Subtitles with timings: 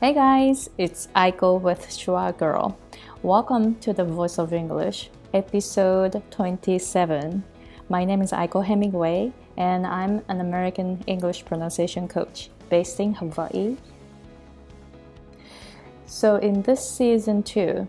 [0.00, 2.76] Hey guys, it's Aiko with Schwa Girl.
[3.22, 7.44] Welcome to the Voice of English, episode 27.
[7.88, 13.76] My name is Aiko Hemingway, and I'm an American English pronunciation coach based in Hawaii.
[16.06, 17.86] So, in this season two,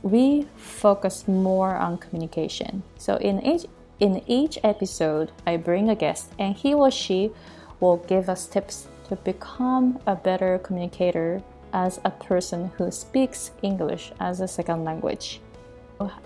[0.00, 2.82] we focus more on communication.
[2.96, 3.66] So, in each
[4.00, 7.32] in each episode, I bring a guest, and he or she
[7.80, 14.12] will give us tips to become a better communicator as a person who speaks English
[14.20, 15.40] as a second language.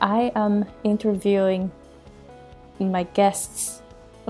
[0.01, 1.71] I am interviewing
[2.79, 3.81] my guests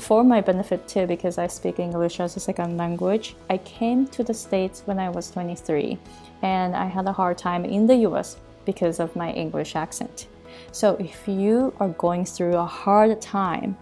[0.00, 3.34] for my benefit too because I speak English as a second language.
[3.50, 5.98] I came to the States when I was 23
[6.42, 10.28] and I had a hard time in the US because of my English accent.
[10.70, 13.76] So if you are going through a hard time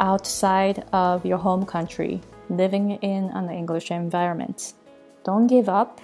[0.00, 4.74] outside of your home country, living in an English environment,
[5.24, 6.00] don't give up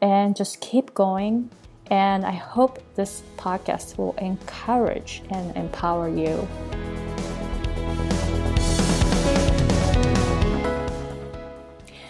[0.00, 1.50] and just keep going.
[1.88, 6.48] And I hope this podcast will encourage and empower you.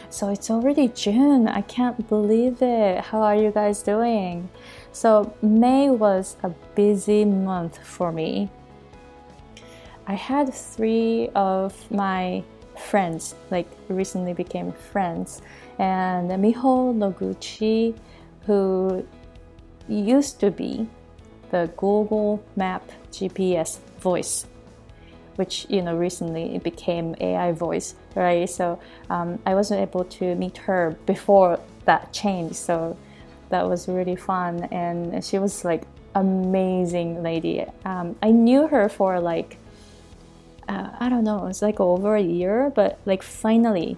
[0.08, 1.46] So it's already June.
[1.46, 3.04] I can't believe it.
[3.04, 4.48] How are you guys doing?
[4.92, 8.48] So, May was a busy month for me.
[10.06, 12.44] I had three of my
[12.78, 15.42] friends, like recently became friends,
[15.78, 17.96] and Miho Noguchi,
[18.46, 19.06] who
[19.88, 20.88] used to be
[21.50, 24.46] the Google Map GPS voice
[25.36, 28.48] which you know recently it became AI voice, right?
[28.48, 32.96] So um, I wasn't able to meet her before that change, so
[33.50, 37.64] that was really fun, and she was like amazing lady.
[37.84, 39.58] Um, I knew her for like
[40.68, 43.96] uh, I don't know, it's like over a year, but like finally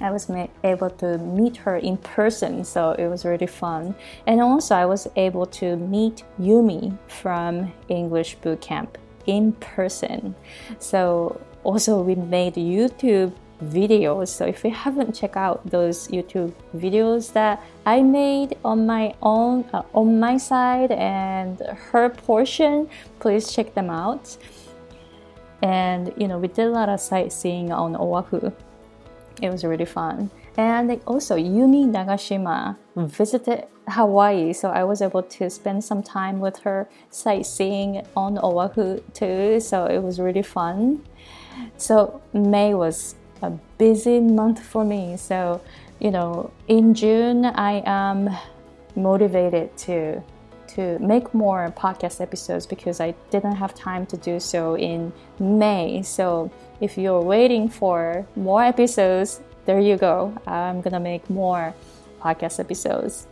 [0.00, 0.30] I was
[0.64, 3.94] able to meet her in person, so it was really fun.
[4.26, 8.88] And also, I was able to meet Yumi from English Bootcamp
[9.26, 10.34] in person.
[10.78, 14.28] So also we made YouTube videos.
[14.28, 19.64] So if you haven't checked out those YouTube videos that I made on my own
[19.74, 21.60] uh, on my side and
[21.92, 24.38] her portion, please check them out.
[25.62, 28.52] And you know, we did a lot of sightseeing on Oahu.
[29.42, 30.30] It was really fun.
[30.56, 36.58] And also, Yumi Nagashima visited Hawaii, so I was able to spend some time with
[36.58, 39.60] her sightseeing on Oahu too.
[39.60, 41.02] So it was really fun.
[41.76, 45.16] So May was a busy month for me.
[45.16, 45.60] So,
[45.98, 48.30] you know, in June, I am
[48.96, 50.22] motivated to
[50.74, 56.02] to make more podcast episodes because I didn't have time to do so in May.
[56.02, 56.50] So,
[56.80, 60.32] if you're waiting for more episodes, there you go.
[60.46, 61.74] I'm gonna make more
[62.20, 63.26] podcast episodes.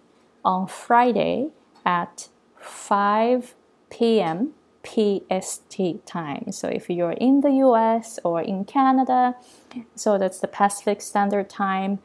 [0.45, 1.51] on Friday
[1.85, 3.55] at 5
[3.91, 4.53] p.m.
[4.87, 6.53] PST time.
[6.53, 9.35] So if you're in the US or in Canada,
[9.97, 11.99] so that's the Pacific Standard Time,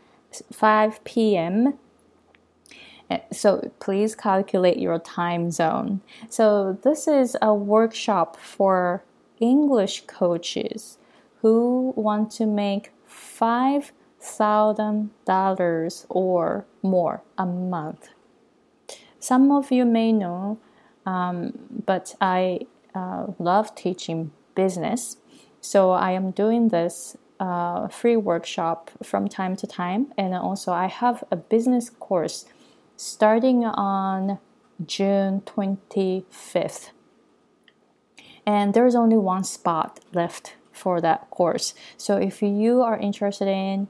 [0.51, 1.77] 5 p.m.
[3.31, 6.01] So please calculate your time zone.
[6.29, 9.03] So this is a workshop for
[9.39, 10.97] English coaches
[11.41, 18.09] who want to make five thousand dollars or more a month.
[19.19, 20.59] Some of you may know,
[21.05, 22.61] um, but I
[22.93, 25.17] uh, love teaching business,
[25.59, 30.87] so I am doing this uh, free workshop from time to time, and also I
[30.87, 32.45] have a business course
[33.01, 34.37] starting on
[34.85, 36.91] June 25th.
[38.45, 41.73] And there's only one spot left for that course.
[41.97, 43.87] So if you are interested in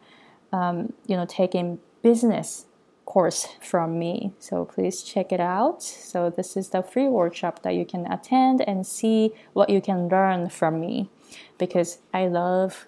[0.53, 2.65] um, you know taking business
[3.05, 7.75] course from me so please check it out so this is the free workshop that
[7.75, 11.09] you can attend and see what you can learn from me
[11.57, 12.85] because i love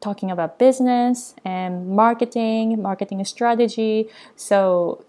[0.00, 5.04] talking about business and marketing marketing strategy so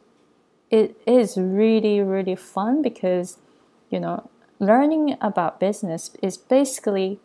[0.69, 3.37] it is really really fun because
[3.89, 4.29] you know
[4.59, 7.19] learning about business is basically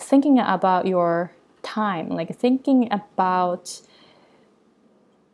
[0.00, 3.80] thinking about your time like thinking about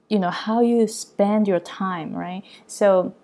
[0.08, 3.14] you know how you spend your time right so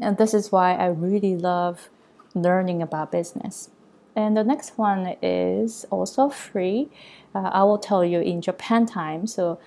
[0.00, 1.88] And this is why I really love
[2.34, 3.70] learning about business.
[4.14, 6.88] And the next one is also free.
[7.34, 9.26] Uh, I will tell you in Japan time.
[9.26, 9.58] So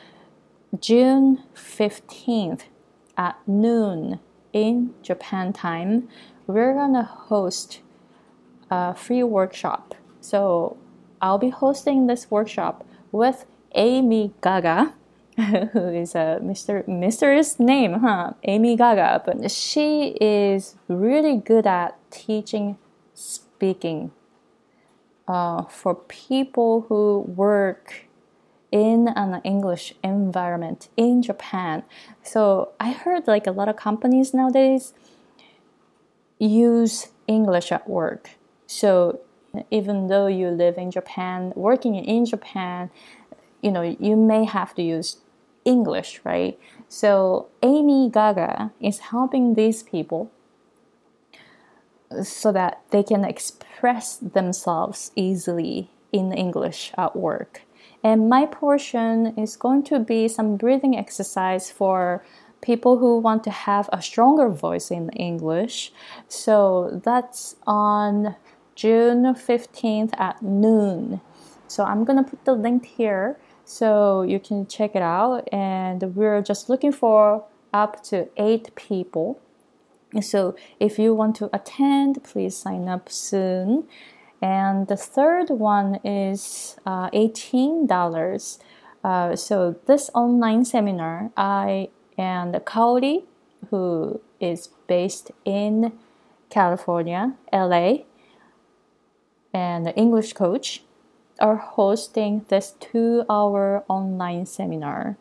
[0.79, 2.63] June 15th
[3.21, 4.19] at noon
[4.51, 6.09] in Japan time,
[6.47, 7.81] we're gonna host
[8.71, 9.93] a free workshop.
[10.21, 10.77] So
[11.21, 13.45] I'll be hosting this workshop with
[13.75, 14.93] Amy Gaga,
[15.73, 16.87] who is a Mr.
[16.87, 18.33] mysterious name, huh?
[18.43, 19.21] Amy Gaga.
[19.25, 22.77] But she is really good at teaching
[23.13, 24.11] speaking
[25.27, 28.07] uh, for people who work
[28.71, 31.83] in an English environment in Japan.
[32.23, 34.93] So I heard like a lot of companies nowadays
[36.39, 38.31] use English at work.
[38.65, 39.19] So
[39.69, 42.89] even though you live in Japan, working in Japan,
[43.61, 45.17] you know, you may have to use
[45.65, 46.57] English, right?
[46.87, 50.31] So Amy Gaga is helping these people
[52.23, 57.61] so that they can express themselves easily in English at work.
[58.03, 62.23] And my portion is going to be some breathing exercise for
[62.61, 65.91] people who want to have a stronger voice in English.
[66.27, 68.35] So that's on
[68.75, 71.21] June 15th at noon.
[71.67, 75.47] So I'm going to put the link here so you can check it out.
[75.51, 77.43] And we're just looking for
[77.73, 79.39] up to eight people.
[80.21, 83.87] So if you want to attend, please sign up soon.
[84.41, 88.57] And the third one is uh, $18.
[89.03, 93.23] Uh, so this online seminar, I and Kaori,
[93.69, 95.93] who is based in
[96.49, 97.99] California, LA,
[99.53, 100.83] and the English coach
[101.39, 105.17] are hosting this two hour online seminar.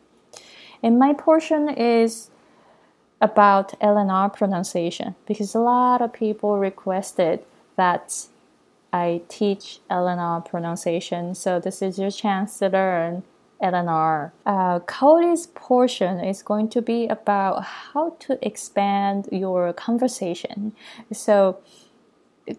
[0.83, 2.29] And my portion is
[3.19, 7.43] about LNR pronunciation because a lot of people requested
[7.77, 8.25] that
[8.93, 11.35] I teach LNR pronunciation.
[11.35, 13.23] So this is your chance to learn
[13.61, 14.31] LNR.
[14.45, 20.73] Uh, Kaori's portion is going to be about how to expand your conversation.
[21.13, 21.59] So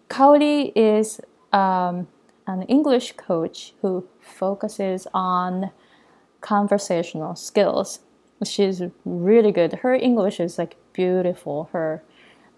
[0.09, 1.19] Kaori is
[1.51, 2.07] um,
[2.47, 5.71] an English coach who focuses on
[6.41, 7.99] conversational skills.
[8.43, 9.73] She's really good.
[9.73, 11.69] Her English is like beautiful.
[11.71, 12.03] Her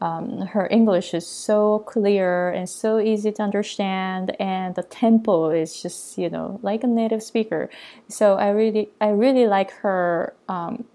[0.01, 5.81] um, her English is so clear and so easy to understand, and the tempo is
[5.81, 7.69] just you know like a native speaker.
[8.09, 10.85] So I really I really like her um,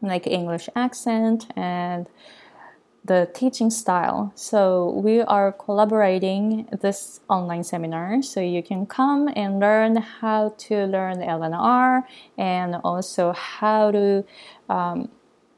[0.00, 2.08] like English accent and
[3.04, 4.32] the teaching style.
[4.34, 10.86] So we are collaborating this online seminar so you can come and learn how to
[10.86, 12.04] learn LNR
[12.38, 14.24] and also how to
[14.70, 15.10] um,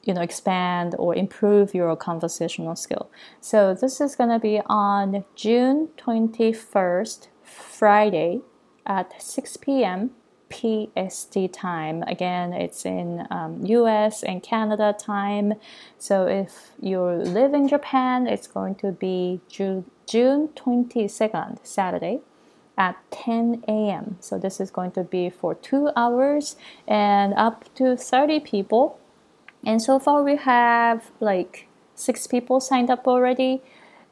[0.07, 3.11] you know expand or improve your conversational skill.
[3.41, 8.41] So this is going to be on June 21st, Friday
[8.87, 10.13] at 6 p.m.
[10.49, 12.05] PST time.
[12.05, 15.55] Again, it's in um, US and Canada time.
[15.99, 22.21] So if you live in Japan, it's going to be June, June 22nd, Saturday
[22.79, 24.19] at 10 a.m.
[24.21, 26.57] So this is going to be for two hours
[26.87, 29.01] and up to 30 people.
[29.67, 31.67] And so far we have like
[31.97, 33.63] six people signed up already.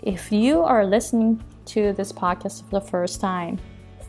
[0.02, 3.58] If you are listening to this podcast for the first time,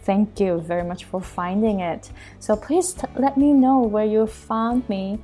[0.04, 2.12] thank you very much for finding it.
[2.40, 5.20] So please t- let me know where you found me.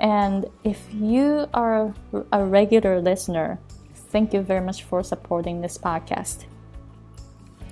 [0.00, 1.94] And if you are
[2.30, 3.58] a regular listener,
[4.10, 6.44] thank you very much for supporting this podcast.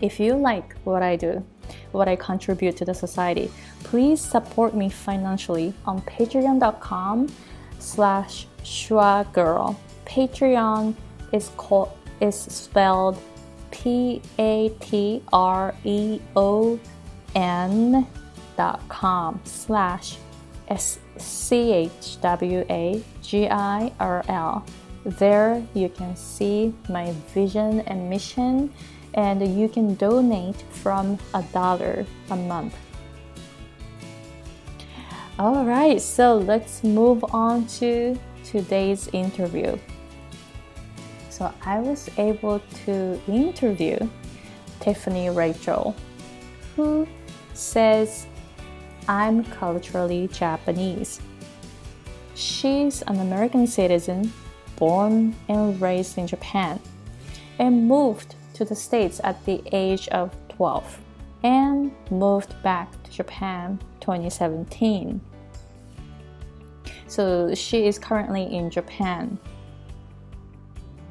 [0.01, 1.45] If you like what I do,
[1.93, 3.51] what I contribute to the society,
[3.85, 7.29] please support me financially on patreon.com
[7.79, 9.77] slash schwagirl.
[10.07, 10.95] Patreon
[11.33, 13.19] is called is spelled
[13.71, 16.79] P A T R E O
[17.35, 18.07] N
[18.57, 20.19] dot com slash
[20.69, 24.65] S C H W A G I R L.
[25.05, 28.73] There you can see my vision and mission,
[29.15, 32.77] and you can donate from a dollar a month.
[35.39, 39.79] All right, so let's move on to today's interview.
[41.41, 43.97] So I was able to interview
[44.79, 45.97] Tiffany Rachel,
[46.77, 47.09] who
[47.55, 48.27] says,
[49.09, 51.19] I'm culturally Japanese.
[52.35, 54.31] She's an American citizen
[54.77, 56.79] born and raised in Japan
[57.59, 60.99] and moved to the States at the age of 12
[61.43, 65.19] and moved back to Japan 2017.
[67.07, 69.39] So she is currently in Japan.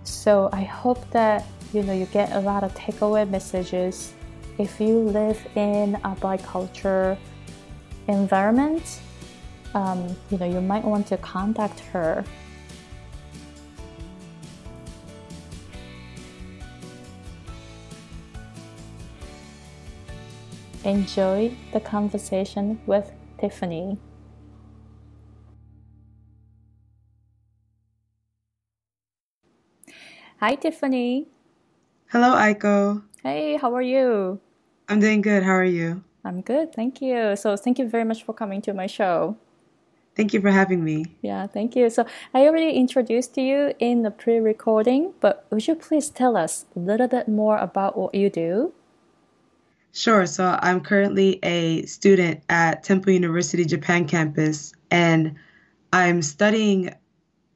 [0.09, 4.11] So I hope that you know you get a lot of takeaway messages.
[4.57, 7.15] If you live in a bicultural
[8.07, 9.01] environment,
[9.75, 12.25] um, you know you might want to contact her.
[20.83, 23.99] Enjoy the conversation with Tiffany.
[30.39, 31.27] Hi, Tiffany.
[32.11, 33.03] Hello, Aiko.
[33.23, 34.39] Hey, how are you?
[34.87, 35.43] I'm doing good.
[35.43, 36.01] How are you?
[36.23, 37.35] I'm good, thank you.
[37.35, 39.35] So, thank you very much for coming to my show.
[40.15, 41.07] Thank you for having me.
[41.21, 41.89] Yeah, thank you.
[41.89, 46.63] So, I already introduced you in the pre recording, but would you please tell us
[46.73, 48.71] a little bit more about what you do?
[49.91, 50.25] Sure.
[50.25, 55.35] So, I'm currently a student at Temple University Japan campus, and
[55.91, 56.95] I'm studying.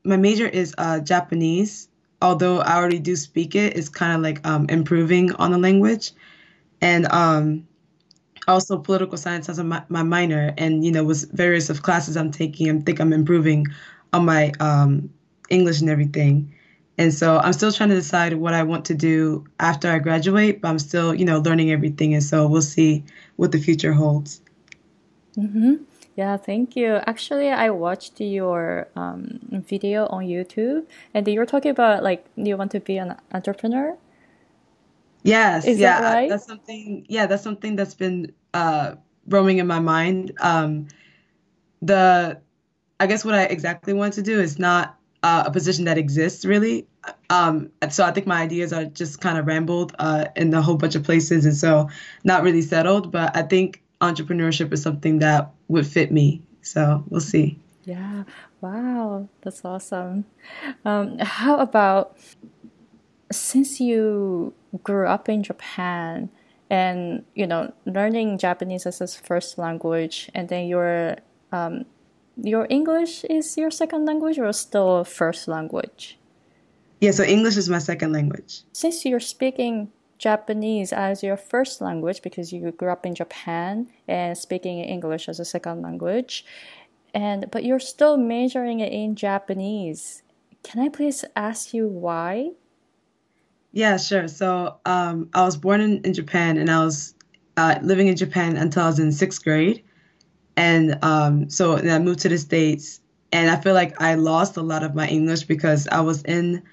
[0.03, 1.87] My major is uh, Japanese,
[2.23, 6.11] although I already do speak it, it's kind of like um, improving on the language.
[6.81, 7.67] And um,
[8.47, 12.31] also political science as a, my minor, and you know, with various of classes I'm
[12.31, 13.67] taking, I think I'm improving
[14.11, 15.09] on my um,
[15.49, 16.53] English and everything.
[16.97, 20.61] And so I'm still trying to decide what I want to do after I graduate,
[20.61, 22.13] but I'm still, you know, learning everything.
[22.13, 23.03] And so we'll see
[23.35, 24.41] what the future holds.
[25.37, 25.75] Mm-hmm.
[26.15, 27.01] Yeah, thank you.
[27.07, 32.71] Actually, I watched your um, video on YouTube, and you're talking about like you want
[32.71, 33.97] to be an entrepreneur.
[35.23, 36.29] Yes, Is yeah, that right?
[36.29, 37.05] that's something.
[37.09, 38.95] Yeah, that's something that's been uh,
[39.27, 40.33] roaming in my mind.
[40.41, 40.87] Um,
[41.81, 42.41] the,
[42.99, 46.45] I guess what I exactly want to do is not uh, a position that exists
[46.45, 46.87] really.
[47.29, 50.77] Um, so I think my ideas are just kind of rambled uh, in a whole
[50.77, 51.89] bunch of places, and so
[52.23, 53.11] not really settled.
[53.11, 56.41] But I think entrepreneurship is something that would fit me.
[56.61, 57.59] So we'll see.
[57.83, 58.23] Yeah,
[58.61, 60.25] wow, that's awesome.
[60.85, 62.17] Um, how about
[63.31, 66.29] since you grew up in Japan
[66.69, 71.17] and you know learning Japanese as a first language, and then your
[71.51, 71.85] um,
[72.41, 76.17] your English is your second language or still first language?
[77.01, 78.61] Yeah, so English is my second language.
[78.71, 79.91] Since you're speaking
[80.23, 85.37] Japanese as your first language because you grew up in Japan and speaking English as
[85.37, 86.45] a second language,
[87.13, 90.23] and but you're still majoring in Japanese.
[90.63, 92.51] Can I please ask you why?
[93.73, 94.29] Yeah, sure.
[94.29, 97.15] So um, I was born in, in Japan and I was
[97.57, 99.83] uh, living in Japan until I was in sixth grade.
[100.55, 103.01] And um, so and I moved to the States
[103.33, 106.63] and I feel like I lost a lot of my English because I was in,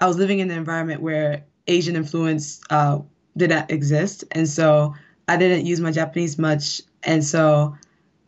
[0.00, 2.98] I was living in an environment where Asian influence uh,
[3.36, 4.24] did not exist.
[4.32, 4.94] And so
[5.28, 6.82] I didn't use my Japanese much.
[7.02, 7.76] And so,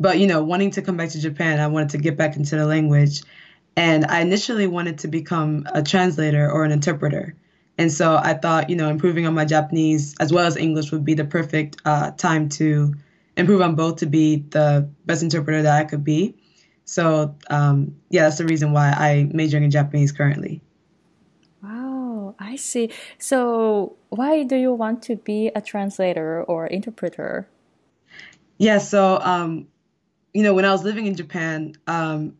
[0.00, 2.56] but you know, wanting to come back to Japan, I wanted to get back into
[2.56, 3.22] the language.
[3.76, 7.34] And I initially wanted to become a translator or an interpreter.
[7.78, 11.04] And so I thought, you know, improving on my Japanese as well as English would
[11.04, 12.94] be the perfect uh, time to
[13.36, 16.34] improve on both to be the best interpreter that I could be.
[16.86, 20.62] So um, yeah, that's the reason why I majoring in Japanese currently.
[22.38, 22.90] I see.
[23.18, 27.48] So why do you want to be a translator or interpreter?
[28.58, 29.68] Yeah, so um,
[30.32, 32.36] you know, when I was living in Japan, um,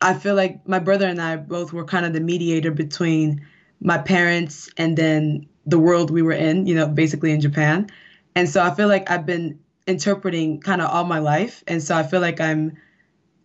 [0.00, 3.46] I feel like my brother and I both were kind of the mediator between
[3.80, 7.88] my parents and then the world we were in, you know, basically in Japan.
[8.34, 11.64] And so I feel like I've been interpreting kind of all my life.
[11.66, 12.76] And so I feel like I'm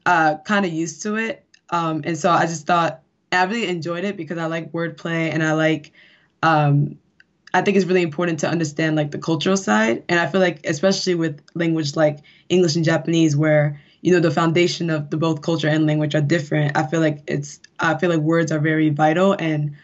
[0.06, 1.46] uh, kind of used to it.
[1.70, 5.44] Um, and so I just thought I really enjoyed it because I like wordplay and
[5.44, 5.92] I like,
[6.42, 6.98] um,
[7.54, 10.04] I think it's really important to understand like the cultural side.
[10.10, 12.20] And I feel like, especially with language like
[12.50, 16.22] English and Japanese, where you know the foundation of the both culture and language are
[16.22, 16.78] different.
[16.78, 19.76] I feel like it's I feel like words are very vital and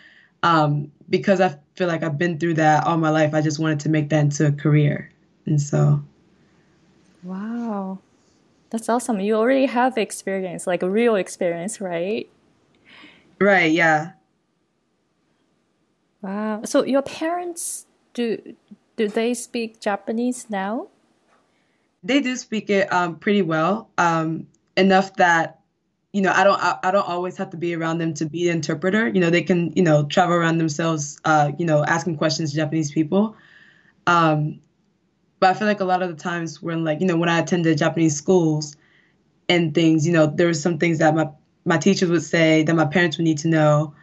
[0.44, 3.34] um, because I feel like I've been through that all my life.
[3.34, 5.12] I just wanted to make that into a career,
[5.46, 6.02] and so.
[7.24, 7.98] Wow,
[8.70, 9.20] that's awesome!
[9.20, 12.30] You already have experience, like a real experience, right?
[13.40, 13.72] Right.
[13.72, 14.12] Yeah.
[16.22, 16.64] Wow.
[16.64, 18.56] So your parents do
[18.96, 20.88] do they speak Japanese now?
[22.04, 25.60] They do speak it um, pretty well, um, enough that
[26.14, 28.46] you know I don't I, I, don't always have to be around them to be
[28.46, 29.08] the interpreter.
[29.08, 32.56] You know they can you know travel around themselves, uh, you know asking questions to
[32.56, 33.36] Japanese people.
[34.08, 34.62] Um,
[35.40, 37.40] but I feel like a lot of the times when like you know when I
[37.40, 38.78] attended Japanese schools
[39.50, 41.30] and things, you know there were some things that my
[41.66, 43.94] my teachers would say that my parents would need to know.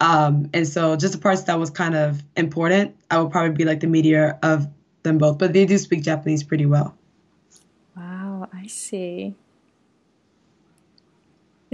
[0.00, 3.64] Um, and so just the parts that was kind of important, I would probably be
[3.64, 4.66] like the media of
[5.02, 5.38] them both.
[5.38, 6.96] But they do speak Japanese pretty well.
[7.96, 9.34] Wow, I see.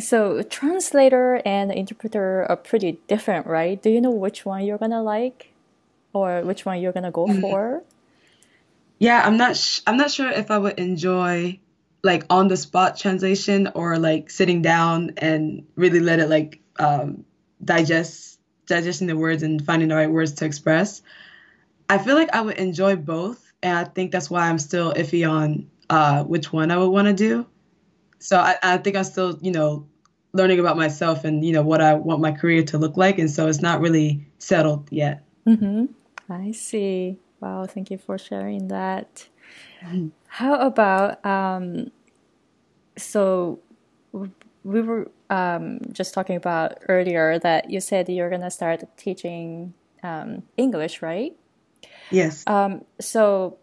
[0.00, 3.80] So translator and interpreter are pretty different, right?
[3.80, 5.52] Do you know which one you're gonna like,
[6.12, 7.40] or which one you're gonna go mm-hmm.
[7.40, 7.83] for?
[8.99, 9.57] Yeah, I'm not.
[9.57, 11.59] Sh- I'm not sure if I would enjoy
[12.02, 17.25] like on the spot translation or like sitting down and really let it like um,
[17.64, 21.02] digest digesting the words and finding the right words to express.
[21.88, 25.28] I feel like I would enjoy both, and I think that's why I'm still iffy
[25.28, 27.47] on uh, which one I would want to do.
[28.19, 29.87] So I, I think I'm still, you know,
[30.35, 33.31] learning about myself and you know what I want my career to look like, and
[33.31, 35.25] so it's not really settled yet.
[35.47, 35.87] Mm-hmm.
[36.31, 37.19] I see.
[37.40, 39.28] Wow, thank you for sharing that.
[40.28, 41.90] How about um,
[42.97, 43.61] so
[44.64, 50.42] we were um, just talking about earlier that you said you're gonna start teaching um,
[50.56, 51.37] English, right?
[52.11, 52.44] Yes.
[52.47, 53.58] Um, so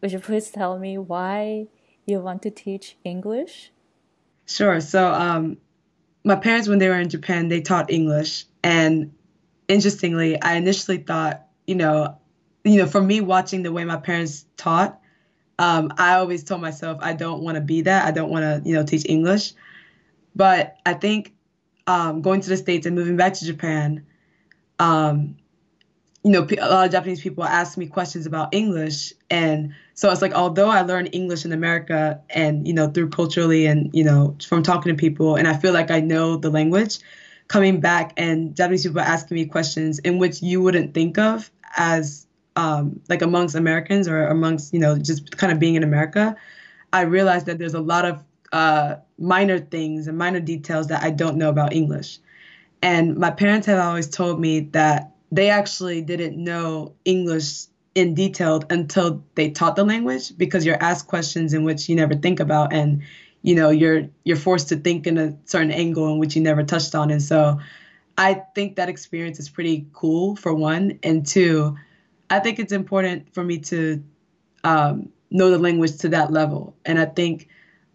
[0.00, 1.66] would you please tell me why
[2.06, 3.72] you want to teach English?
[4.46, 4.80] Sure.
[4.80, 5.56] So, um,
[6.24, 9.12] my parents, when they were in Japan, they taught English, and
[9.68, 12.18] interestingly, I initially thought, you know,
[12.64, 15.00] you know, for me watching the way my parents taught,
[15.58, 18.04] um, I always told myself I don't want to be that.
[18.04, 19.52] I don't want to, you know, teach English.
[20.34, 21.34] But I think
[21.86, 24.04] um, going to the states and moving back to Japan,
[24.78, 25.36] um,
[26.22, 30.20] you know, a lot of Japanese people ask me questions about English, and so it's
[30.20, 34.36] like although I learned English in America and you know through culturally and you know
[34.44, 36.98] from talking to people, and I feel like I know the language,
[37.46, 42.25] coming back and Japanese people asking me questions in which you wouldn't think of as
[42.56, 46.36] um, like amongst Americans or amongst you know just kind of being in America,
[46.92, 51.10] I realized that there's a lot of uh, minor things and minor details that I
[51.10, 52.18] don't know about English.
[52.82, 58.62] And my parents have always told me that they actually didn't know English in detail
[58.70, 62.72] until they taught the language because you're asked questions in which you never think about
[62.72, 63.02] and
[63.42, 66.62] you know you're you're forced to think in a certain angle in which you never
[66.62, 67.58] touched on and so
[68.18, 71.76] I think that experience is pretty cool for one and two
[72.30, 74.02] I think it's important for me to
[74.64, 77.48] um, know the language to that level and I think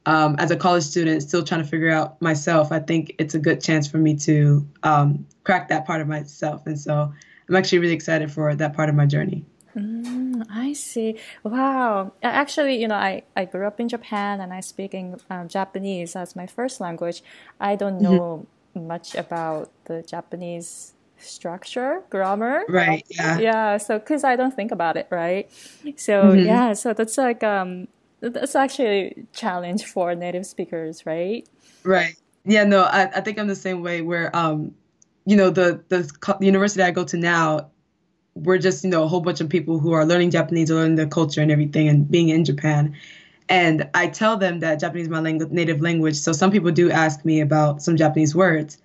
[0.06, 3.39] um, as a college student, still trying to figure out myself, I think it's a
[3.39, 6.65] good chance for me to um, crack that part of myself.
[6.65, 7.13] And so
[7.48, 9.46] I'm actually really excited for that part of my journey.
[9.76, 11.20] Mm, I see.
[11.44, 12.13] Wow.
[12.24, 16.15] Actually, you know, I, I grew up in Japan and I speak in, um, Japanese
[16.15, 17.24] as my first language.
[17.60, 18.15] I don't mm-hmm.
[18.15, 18.88] know mm-hmm.
[18.88, 22.64] much about the Japanese structure, grammar.
[22.68, 23.06] Right.
[23.10, 23.40] Yeah.
[23.40, 23.78] Yeah.
[23.78, 25.52] So, because I don't think about it, right?
[25.98, 26.46] So, mm-hmm.
[26.46, 26.74] yeah.
[26.74, 27.88] So that's like um
[28.22, 31.48] that's actually a challenge for native speakers, right?
[31.84, 32.16] Right.
[32.46, 34.74] Yeah, no, I, I think I'm the same way where, um,
[35.26, 37.70] you know, the, the university I go to now,
[38.36, 40.96] we're just, you know, a whole bunch of people who are learning Japanese or learning
[40.96, 42.96] the culture and everything and being in Japan.
[43.50, 46.16] And I tell them that Japanese is my langu- native language.
[46.16, 48.78] So some people do ask me about some Japanese words.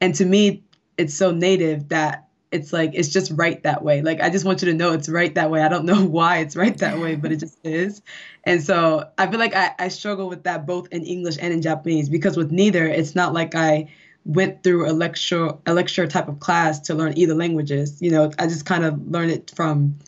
[0.00, 0.62] And to me,
[0.98, 4.02] it's so native that it's like it's just right that way.
[4.02, 5.62] Like I just want you to know it's right that way.
[5.62, 8.02] I don't know why it's right that way, but it just is.
[8.44, 11.62] And so I feel like I, I struggle with that both in English and in
[11.62, 13.88] Japanese because with neither, it's not like I
[14.24, 18.00] went through a lecture a lecture type of class to learn either languages.
[18.00, 19.98] You know, I just kind of learned it from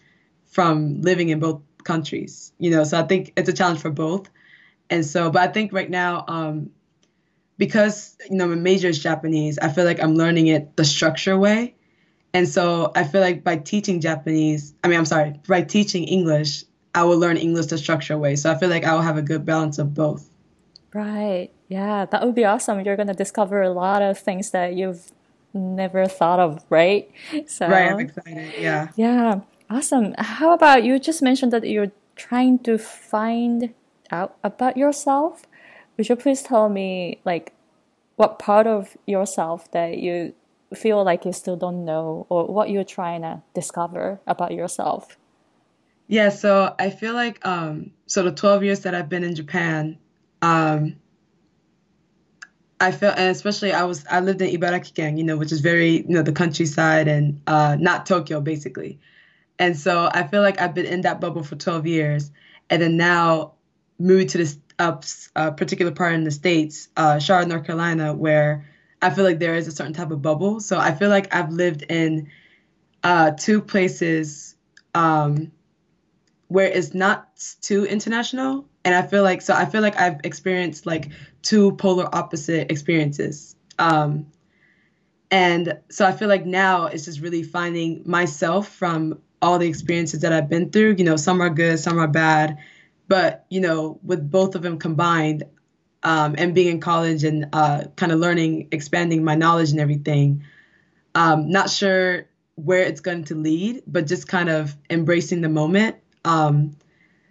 [0.46, 2.52] from living in both countries.
[2.58, 4.28] You know, so I think it's a challenge for both.
[4.90, 6.70] And so, but I think right now, um,
[7.58, 11.36] because you know my major is Japanese, I feel like I'm learning it the structure
[11.36, 11.74] way
[12.34, 16.64] and so I feel like by teaching Japanese, I mean, I'm sorry, by teaching English,
[16.94, 18.36] I will learn English the structure way.
[18.36, 20.28] So I feel like I will have a good balance of both.
[20.92, 21.50] Right.
[21.68, 22.80] Yeah, that would be awesome.
[22.84, 25.10] You're going to discover a lot of things that you've
[25.54, 27.10] never thought of, right?
[27.46, 28.54] So Right, I'm excited.
[28.58, 28.88] Yeah.
[28.96, 29.40] Yeah.
[29.70, 30.14] Awesome.
[30.18, 33.74] How about you just mentioned that you're trying to find
[34.10, 35.42] out about yourself?
[35.98, 37.52] Would you please tell me like
[38.16, 40.32] what part of yourself that you
[40.74, 45.18] feel like you still don't know or what you're trying to discover about yourself?
[46.06, 49.98] Yeah, so I feel like um so the 12 years that I've been in Japan,
[50.40, 50.96] um
[52.80, 56.02] I feel and especially I was I lived in Ibarakiken, you know, which is very,
[56.02, 59.00] you know, the countryside and uh not Tokyo basically.
[59.58, 62.30] And so I feel like I've been in that bubble for 12 years
[62.70, 63.54] and then now
[63.98, 65.00] moved to this uh,
[65.36, 68.66] a particular part in the states, uh, Charlotte, North Carolina, where
[69.00, 70.60] I feel like there is a certain type of bubble.
[70.60, 72.30] So I feel like I've lived in
[73.02, 74.56] uh, two places
[74.94, 75.52] um,
[76.48, 77.28] where it's not
[77.60, 81.10] too international, and I feel like so I feel like I've experienced like
[81.42, 83.54] two polar opposite experiences.
[83.78, 84.26] Um,
[85.30, 90.20] and so I feel like now it's just really finding myself from all the experiences
[90.20, 90.96] that I've been through.
[90.98, 92.58] You know, some are good, some are bad,
[93.08, 95.44] but you know, with both of them combined,
[96.02, 100.44] um, and being in college and uh, kind of learning, expanding my knowledge and everything.
[101.14, 105.96] Um, not sure where it's going to lead, but just kind of embracing the moment.
[106.24, 106.76] Um,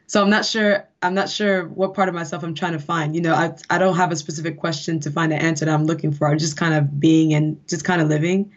[0.08, 0.88] so I'm not sure.
[1.02, 3.14] I'm not sure what part of myself I'm trying to find.
[3.16, 5.86] You know, I I don't have a specific question to find an answer that I'm
[5.86, 6.28] looking for.
[6.28, 8.52] I'm just kind of being and just kind of living.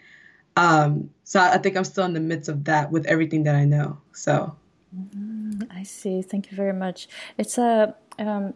[0.57, 3.65] Um, so I think I'm still in the midst of that with everything that I
[3.65, 3.99] know.
[4.13, 4.57] So.
[4.97, 5.30] Mm,
[5.73, 6.23] I see.
[6.23, 7.09] Thank you very much.
[7.39, 8.55] It's a um,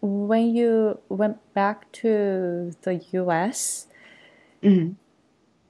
[0.00, 3.86] when you went back to the US,
[4.62, 4.92] mm-hmm.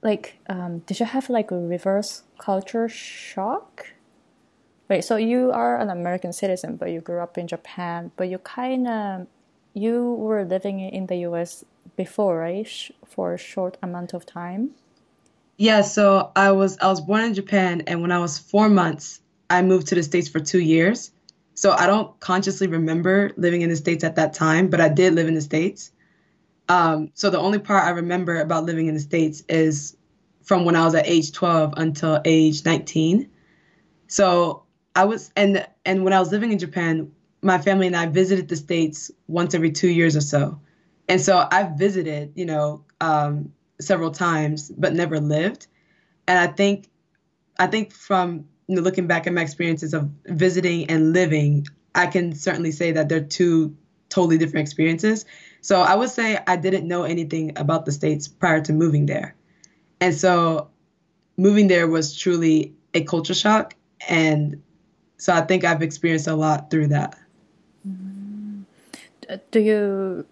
[0.01, 3.87] like, um, did you have like a reverse culture shock?
[4.87, 5.03] Right.
[5.03, 8.87] So you are an American citizen, but you grew up in Japan, but you kind
[8.87, 9.27] of
[9.75, 11.63] you were living in the US
[11.95, 12.67] before, right?
[13.05, 14.71] For a short amount of time.
[15.57, 19.19] Yeah, so I was I was born in Japan and when I was 4 months
[19.49, 21.11] I moved to the states for 2 years.
[21.55, 25.15] So I don't consciously remember living in the States at that time, but I did
[25.15, 25.91] live in the States.
[26.69, 29.97] Um, so the only part I remember about living in the States is
[30.43, 33.29] from when I was at age 12 until age 19.
[34.07, 34.63] So
[34.95, 38.47] I was, and and when I was living in Japan, my family and I visited
[38.47, 40.59] the States once every two years or so.
[41.07, 45.67] And so I've visited, you know, um, several times, but never lived.
[46.27, 46.87] And I think,
[47.57, 52.05] I think from you know, looking back at my experiences of visiting and living, I
[52.05, 53.75] can certainly say that they're two
[54.09, 55.25] totally different experiences.
[55.61, 59.33] So I would say I didn't know anything about the States prior to moving there.
[59.99, 60.69] And so
[61.35, 63.73] moving there was truly a culture shock.
[64.07, 64.61] And
[65.17, 67.17] so I think I've experienced a lot through that.
[67.87, 68.61] Mm-hmm.
[69.49, 70.27] Do you,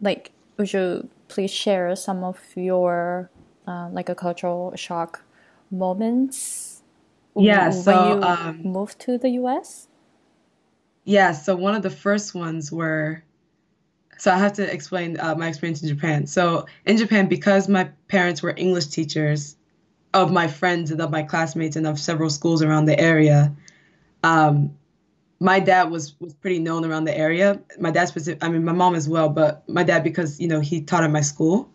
[0.00, 3.30] like, would you please share some of your,
[3.68, 5.22] uh, like, a cultural shock
[5.70, 6.77] moments
[7.38, 9.88] yeah, so you um, moved to the US?
[11.04, 13.22] Yeah, so one of the first ones were
[14.18, 16.26] so I have to explain uh, my experience in Japan.
[16.26, 19.56] So in Japan, because my parents were English teachers
[20.12, 23.54] of my friends and of my classmates and of several schools around the area,
[24.24, 24.76] um,
[25.40, 27.60] my dad was was pretty known around the area.
[27.78, 30.58] My dad specific, I mean, my mom as well, but my dad because you know
[30.58, 31.72] he taught at my school,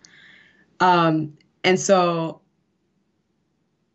[0.81, 2.41] um, and so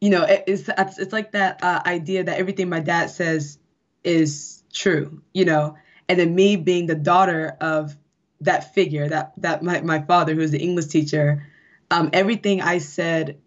[0.00, 3.58] you know, it, it's it's like that uh, idea that everything my dad says
[4.04, 5.76] is true, you know,
[6.08, 7.96] and then me being the daughter of
[8.40, 11.46] that figure, that that my my father who was the English teacher,
[11.90, 13.38] um, everything I said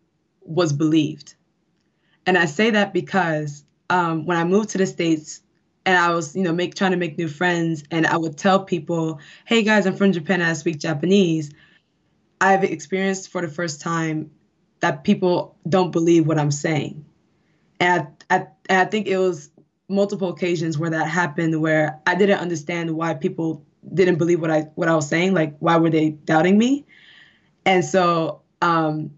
[0.42, 1.36] was believed,
[2.26, 5.42] and I say that because um, when I moved to the states
[5.86, 8.66] and I was, you know, make trying to make new friends, and I would tell
[8.66, 10.42] people, "Hey guys, I'm from Japan.
[10.42, 11.52] I speak Japanese."
[12.42, 14.32] I've experienced for the first time
[14.82, 17.06] that people don't believe what I'm saying.
[17.80, 19.50] And I, I, I think it was
[19.88, 24.62] multiple occasions where that happened where I didn't understand why people didn't believe what I
[24.76, 25.34] what I was saying.
[25.34, 26.86] Like why were they doubting me?
[27.66, 29.12] And so um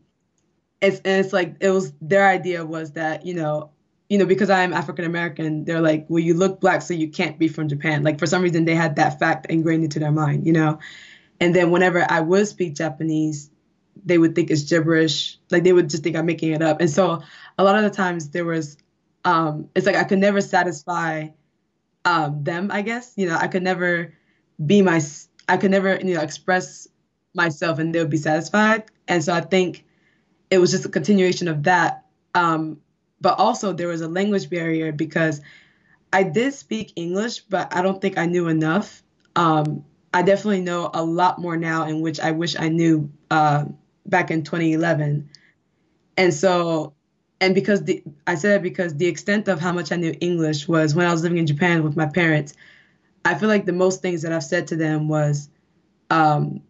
[0.81, 3.71] it's and it's like it was their idea was that, you know,
[4.09, 7.07] you know, because I am African American, they're like, well, you look black, so you
[7.07, 8.03] can't be from Japan.
[8.03, 10.79] Like for some reason, they had that fact ingrained into their mind, you know.
[11.39, 13.49] And then whenever I would speak Japanese,
[14.05, 15.37] they would think it's gibberish.
[15.49, 16.81] Like they would just think I'm making it up.
[16.81, 17.21] And so
[17.57, 18.77] a lot of the times there was,
[19.25, 21.29] um, it's like I could never satisfy
[22.05, 22.69] um, them.
[22.71, 24.13] I guess you know I could never
[24.65, 25.01] be my,
[25.47, 26.87] I could never you know express
[27.33, 28.85] myself and they would be satisfied.
[29.07, 29.85] And so I think
[30.49, 32.05] it was just a continuation of that.
[32.35, 32.79] Um,
[33.21, 35.41] but also there was a language barrier because
[36.11, 39.01] I did speak English, but I don't think I knew enough.
[39.35, 43.65] Um, I definitely know a lot more now, in which I wish I knew uh,
[44.05, 45.29] back in 2011.
[46.17, 46.93] And so,
[47.41, 50.95] and because the, I said because the extent of how much I knew English was
[50.95, 52.53] when I was living in Japan with my parents,
[53.25, 55.49] I feel like the most things that I've said to them was,
[56.09, 56.61] um,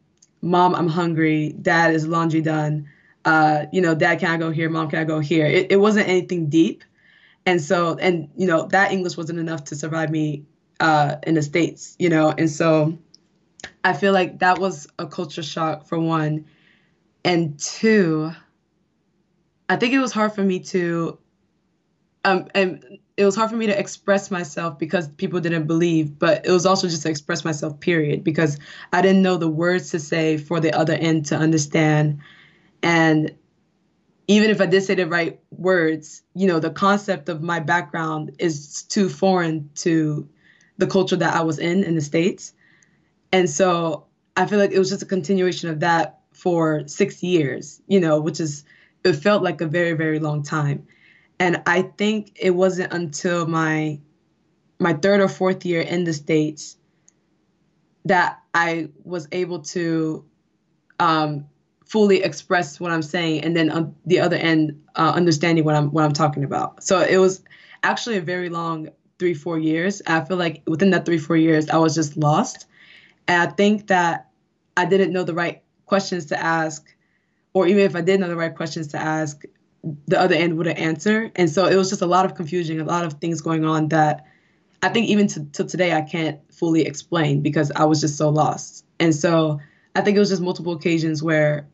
[0.42, 1.54] mom, I'm hungry.
[1.62, 2.88] Dad, is laundry done?
[3.26, 4.70] Uh, you know, dad, can I go here?
[4.70, 5.46] Mom, can I go here?
[5.46, 6.84] It, it wasn't anything deep.
[7.46, 10.46] And so, and, you know, that English wasn't enough to survive me
[10.80, 12.34] uh, in the States, you know?
[12.38, 12.98] And so
[13.84, 16.46] I feel like that was a culture shock for one.
[17.24, 18.32] And two,
[19.70, 21.18] I think it was hard for me to,
[22.26, 26.46] um, and it was hard for me to express myself because people didn't believe, but
[26.46, 28.60] it was also just to express myself, period, because
[28.92, 32.20] I didn't know the words to say for the other end to understand.
[32.82, 33.36] And
[34.28, 38.36] even if I did say the right words, you know, the concept of my background
[38.40, 40.28] is too foreign to
[40.78, 42.54] the culture that I was in in the States.
[43.32, 44.06] And so
[44.36, 48.20] I feel like it was just a continuation of that for six years, you know,
[48.20, 48.66] which is,
[49.06, 50.86] it felt like a very, very long time.
[51.40, 54.00] And I think it wasn't until my
[54.80, 56.78] my third or fourth year in the states
[58.04, 60.26] that I was able to
[61.00, 61.46] um,
[61.86, 65.92] fully express what I'm saying, and then on the other end, uh, understanding what I'm
[65.92, 66.84] what I'm talking about.
[66.84, 67.42] So it was
[67.84, 70.02] actually a very long three four years.
[70.08, 72.68] I feel like within that three four years, I was just lost,
[73.28, 74.28] and I think that
[74.76, 76.86] I didn't know the right questions to ask,
[77.54, 79.44] or even if I did know the right questions to ask,
[80.08, 81.32] the other end wouldn't answer.
[81.36, 83.90] And so it was just a lot of confusion, a lot of things going on
[83.90, 84.26] that
[84.82, 88.30] I think even to, to today I can't fully explain because I was just so
[88.30, 88.86] lost.
[89.00, 89.60] And so
[89.96, 91.68] I think it was just multiple occasions where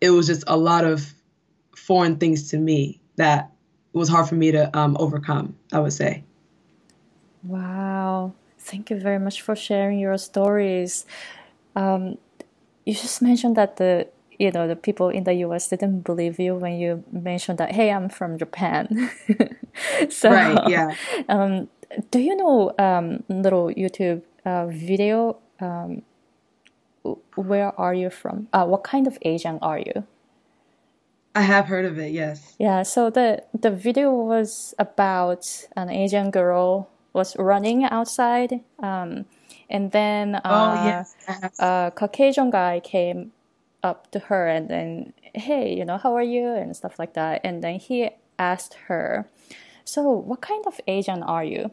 [0.00, 1.12] it was just a lot of
[1.76, 3.50] foreign things to me that
[3.92, 6.24] was hard for me to um, overcome, I would say.
[7.42, 8.34] Wow.
[8.58, 11.06] Thank you very much for sharing your stories.
[11.74, 12.18] Um,
[12.84, 16.54] you just mentioned that the you know the people in the US didn't believe you
[16.54, 19.10] when you mentioned that hey I'm from Japan.
[20.08, 20.94] so right, yeah.
[21.28, 21.68] Um,
[22.10, 25.36] do you know um, little YouTube uh, video?
[25.60, 26.02] Um,
[27.34, 28.48] where are you from?
[28.52, 30.04] Uh, what kind of Asian are you?
[31.34, 32.12] I have heard of it.
[32.12, 32.54] Yes.
[32.58, 32.82] Yeah.
[32.82, 39.24] So the the video was about an Asian girl was running outside, um,
[39.70, 41.14] and then uh, oh, yes.
[41.58, 43.32] a Caucasian guy came
[43.82, 46.48] up to her and then, hey, you know, how are you?
[46.48, 47.40] And stuff like that.
[47.44, 49.28] And then he asked her,
[49.84, 51.70] so what kind of Asian are you?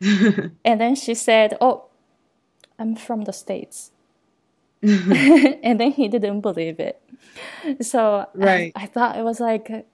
[0.00, 1.86] and then she said, oh,
[2.78, 3.90] I'm from the States.
[4.82, 7.02] and then he didn't believe it.
[7.82, 8.72] So right.
[8.74, 9.86] I, I thought it was like,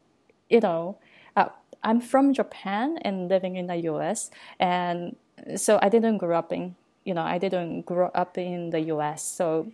[0.49, 0.99] you know,
[1.37, 1.49] uh,
[1.83, 4.31] I'm from Japan and living in the US.
[4.61, 5.17] And
[5.57, 9.23] so I didn't grow up in, you know, I didn't grow up in the US.
[9.25, 9.73] So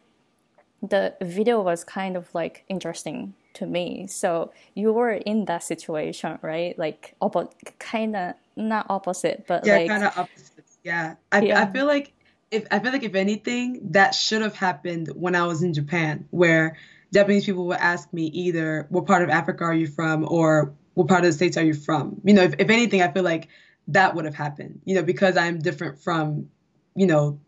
[0.82, 4.06] the video was kind of like interesting to me.
[4.06, 6.78] So you were in that situation, right?
[6.78, 10.64] Like oppo- kind of not opposite, but yeah, like kind of opposite.
[10.82, 11.62] Yeah, I yeah.
[11.62, 12.12] I feel like
[12.50, 16.26] if I feel like if anything, that should have happened when I was in Japan,
[16.30, 16.76] where
[17.12, 21.08] Japanese people would ask me either what part of Africa are you from or what
[21.08, 22.20] part of the states are you from.
[22.24, 23.48] You know, if, if anything, I feel like
[23.88, 24.80] that would have happened.
[24.84, 26.50] You know, because I'm different from,
[26.94, 27.40] you know,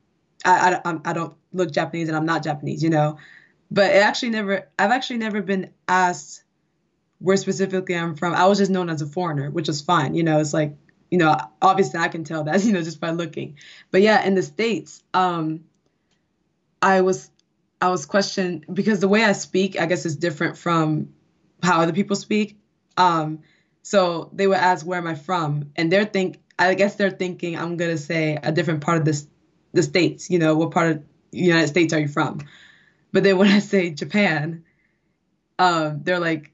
[0.44, 3.18] I, I, I don't look Japanese and I'm not Japanese, you know.
[3.70, 6.42] But it actually never, I've actually never been asked
[7.18, 8.34] where specifically I'm from.
[8.34, 10.14] I was just known as a foreigner, which was fine.
[10.14, 10.76] You know, it's like,
[11.10, 13.56] you know, obviously I can tell that, you know, just by looking.
[13.90, 15.64] But yeah, in the States, um,
[16.82, 17.30] I was,
[17.80, 21.14] I was questioned because the way I speak, I guess, is different from
[21.62, 22.58] how other people speak.
[22.96, 23.40] Um,
[23.82, 25.70] so they would ask, where am I from?
[25.76, 29.26] And they're think, I guess they're thinking I'm gonna say a different part of this
[29.72, 30.30] the states.
[30.30, 32.40] You know, what part of the United States are you from?
[33.12, 34.64] But then when I say Japan,
[35.58, 36.52] um, they're like,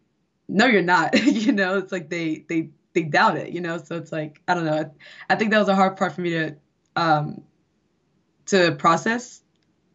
[0.48, 1.20] no, you're not.
[1.24, 3.50] you know, it's like they they they doubt it.
[3.50, 4.90] You know, so it's like I don't know.
[5.30, 6.56] I think that was a hard part for me to
[6.96, 7.42] um,
[8.46, 9.42] to process.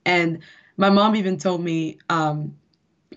[0.06, 0.39] And
[0.78, 2.56] my mom even told me um,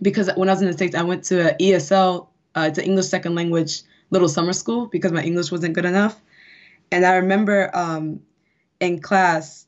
[0.03, 3.07] because when I was in the states, I went to ESL, uh, it's an English
[3.07, 6.21] second language little summer school because my English wasn't good enough.
[6.91, 8.21] And I remember um,
[8.81, 9.67] in class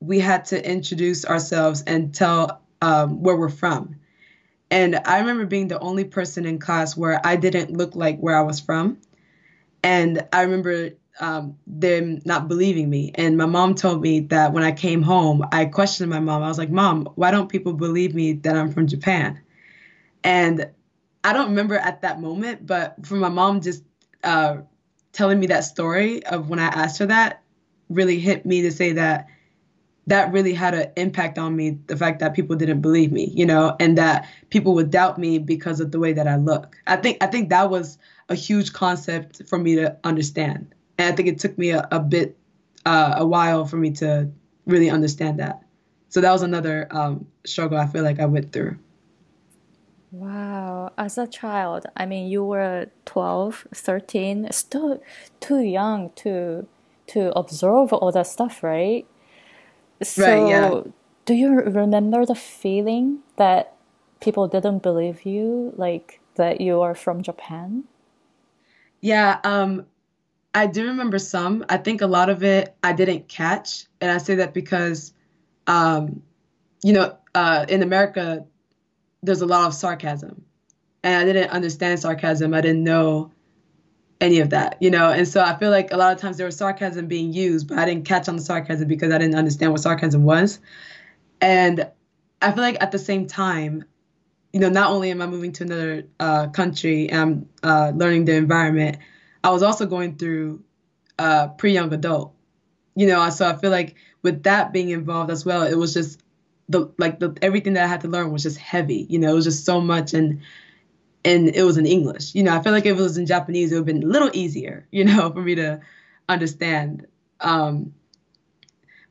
[0.00, 3.96] we had to introduce ourselves and tell um, where we're from.
[4.70, 8.36] And I remember being the only person in class where I didn't look like where
[8.36, 8.98] I was from.
[9.82, 13.12] And I remember um, them not believing me.
[13.14, 16.42] And my mom told me that when I came home, I questioned my mom.
[16.42, 19.40] I was like, Mom, why don't people believe me that I'm from Japan?
[20.24, 20.68] And
[21.24, 23.82] I don't remember at that moment, but for my mom just
[24.24, 24.58] uh,
[25.16, 27.42] telling me that story of when I asked her that
[27.88, 29.26] really hit me to say that
[30.08, 33.46] that really had an impact on me the fact that people didn't believe me you
[33.46, 36.76] know and that people would doubt me because of the way that i look.
[36.86, 37.98] I think i think that was
[38.28, 40.74] a huge concept for me to understand.
[40.98, 42.36] And i think it took me a, a bit
[42.84, 44.30] uh, a while for me to
[44.66, 45.62] really understand that.
[46.08, 48.78] So that was another um, struggle I feel like I went through.
[50.18, 55.02] Wow, as a child, I mean, you were 12, 13, still
[55.40, 56.66] too young to
[57.08, 59.06] to observe all that stuff, right?
[60.02, 60.80] So, right, yeah.
[61.26, 63.74] do you remember the feeling that
[64.20, 67.84] people didn't believe you, like that you are from Japan?
[69.02, 69.84] Yeah, um,
[70.54, 71.62] I do remember some.
[71.68, 75.12] I think a lot of it I didn't catch, and I say that because,
[75.66, 76.22] um,
[76.82, 78.46] you know, uh, in America,
[79.26, 80.44] there's a lot of sarcasm,
[81.02, 82.54] and I didn't understand sarcasm.
[82.54, 83.32] I didn't know
[84.20, 86.46] any of that, you know, and so I feel like a lot of times there
[86.46, 89.72] was sarcasm being used, but I didn't catch on the sarcasm because I didn't understand
[89.72, 90.58] what sarcasm was,
[91.40, 91.86] and
[92.40, 93.84] I feel like at the same time,
[94.52, 98.24] you know, not only am I moving to another uh, country and I'm uh, learning
[98.24, 98.98] the environment,
[99.44, 100.62] I was also going through
[101.18, 102.34] uh, pre-young adult.
[102.94, 106.22] You know, so I feel like with that being involved as well, it was just
[106.68, 109.06] the like the everything that I had to learn was just heavy.
[109.08, 110.40] You know, it was just so much and
[111.24, 112.34] and it was in English.
[112.34, 114.12] You know, I feel like if it was in Japanese, it would have been a
[114.12, 115.80] little easier, you know, for me to
[116.28, 117.06] understand.
[117.40, 117.94] Um,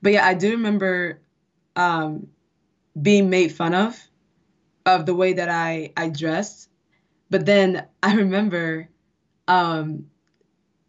[0.02, 1.22] but yeah, I do remember
[1.76, 2.28] um,
[3.02, 4.00] being made fun of
[4.86, 6.70] of the way that I I dressed.
[7.30, 8.88] But then I remember
[9.48, 10.06] um,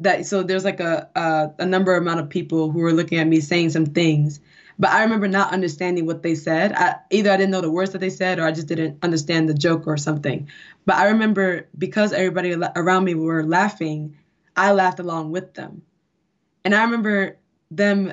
[0.01, 3.27] that so there's like a, a a number amount of people who were looking at
[3.27, 4.41] me saying some things.
[4.79, 6.73] But I remember not understanding what they said.
[6.73, 9.49] I, either I didn't know the words that they said, or I just didn't understand
[9.49, 10.49] the joke or something.
[10.85, 14.17] But I remember because everybody around me were laughing,
[14.57, 15.83] I laughed along with them.
[16.65, 17.39] And I remember
[17.71, 18.13] them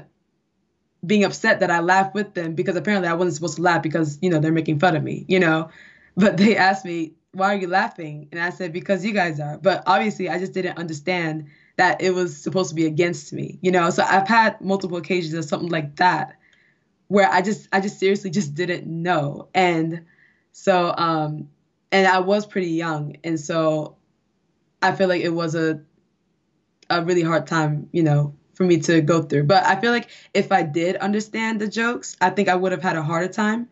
[1.05, 4.17] being upset that I laughed with them because apparently I wasn't supposed to laugh because,
[4.21, 5.69] you know, they're making fun of me, you know.
[6.15, 8.29] But they asked me, why are you laughing?
[8.31, 9.57] And I said, because you guys are.
[9.57, 11.47] But obviously, I just didn't understand
[11.77, 13.89] that it was supposed to be against me, you know.
[13.89, 16.37] So I've had multiple occasions of something like that
[17.13, 19.47] where I just, I just seriously just didn't know.
[19.53, 20.05] And
[20.51, 21.47] so, um,
[21.91, 23.17] and I was pretty young.
[23.23, 23.97] And so
[24.81, 25.79] I feel like it was a,
[26.89, 29.43] a really hard time, you know, for me to go through.
[29.43, 32.81] But I feel like if I did understand the jokes, I think I would have
[32.81, 33.69] had a harder time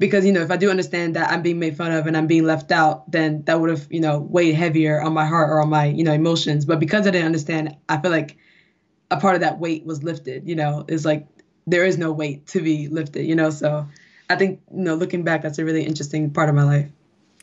[0.00, 2.26] because you know if I do understand that I'm being made fun of and I'm
[2.26, 5.60] being left out, then that would have you know weighed heavier on my heart or
[5.60, 6.64] on my you know emotions.
[6.64, 8.36] But because I didn't understand, I feel like
[9.12, 10.48] a part of that weight was lifted.
[10.48, 11.28] You know, it's like
[11.66, 13.24] there is no weight to be lifted.
[13.24, 13.86] You know, so
[14.28, 16.88] I think you know looking back, that's a really interesting part of my life.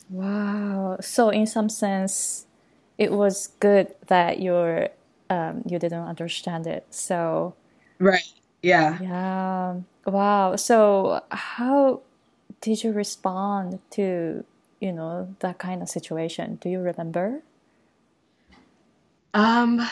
[0.09, 0.97] Wow.
[1.01, 2.45] So in some sense,
[2.97, 4.89] it was good that you're
[5.29, 6.85] um, you didn't understand it.
[6.89, 7.55] So
[7.99, 8.27] right.
[8.61, 8.99] Yeah.
[9.01, 9.75] Yeah.
[10.05, 10.55] Wow.
[10.55, 12.01] So how
[12.59, 14.43] did you respond to
[14.79, 16.55] you know that kind of situation?
[16.61, 17.41] Do you remember?
[19.33, 19.87] Um,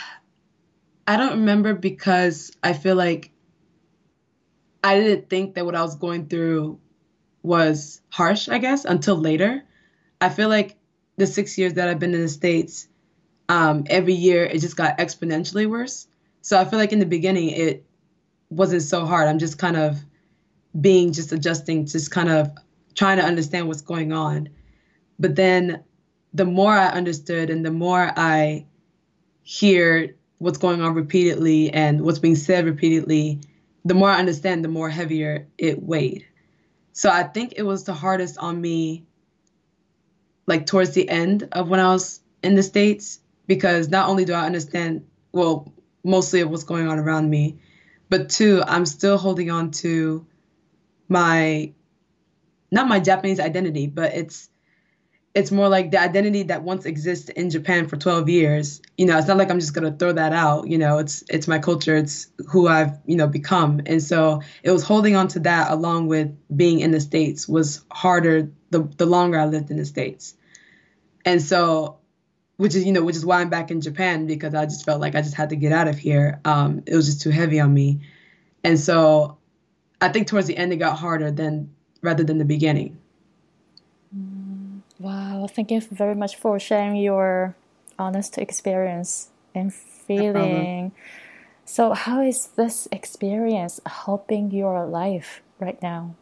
[1.08, 3.32] I don't remember because I feel like
[4.84, 6.80] I didn't think that what I was going through
[7.44, 9.64] was harsh, I guess, until later.
[10.22, 10.78] I feel like
[11.18, 12.88] the six years that I've been in the States,
[13.48, 16.08] um, every year it just got exponentially worse.
[16.42, 17.86] So I feel like in the beginning it
[18.50, 19.28] wasn't so hard.
[19.28, 20.00] I'm just kind of
[20.80, 22.52] being just adjusting, just kind of
[22.96, 24.50] trying to understand what's going on.
[25.20, 25.84] But then
[26.34, 28.66] the more I understood and the more I
[29.44, 33.42] hear what's going on repeatedly and what's being said repeatedly,
[33.86, 36.26] the more I understand, the more heavier it weighed.
[36.94, 39.06] So I think it was the hardest on me
[40.48, 44.34] like towards the end of when I was in the States because not only do
[44.34, 45.72] I understand, well,
[46.04, 47.60] mostly of what's going on around me,
[48.10, 50.26] but two, I'm still holding on to
[51.08, 51.74] my,
[52.72, 54.49] not my Japanese identity, but it's,
[55.40, 58.82] it's more like the identity that once existed in Japan for 12 years.
[58.98, 60.68] You know, it's not like I'm just gonna throw that out.
[60.68, 61.96] You know, it's it's my culture.
[61.96, 63.80] It's who I've you know become.
[63.86, 67.86] And so it was holding on to that along with being in the states was
[67.90, 70.36] harder the the longer I lived in the states.
[71.24, 72.00] And so
[72.58, 75.00] which is you know which is why I'm back in Japan because I just felt
[75.00, 76.42] like I just had to get out of here.
[76.44, 78.02] Um, it was just too heavy on me,
[78.62, 79.38] and so
[80.02, 82.98] I think towards the end it got harder than rather than the beginning.
[85.48, 87.56] Thank you very much for sharing your
[87.98, 90.88] honest experience and feeling.
[90.88, 90.92] No
[91.70, 96.16] so, how is this experience helping your life right now?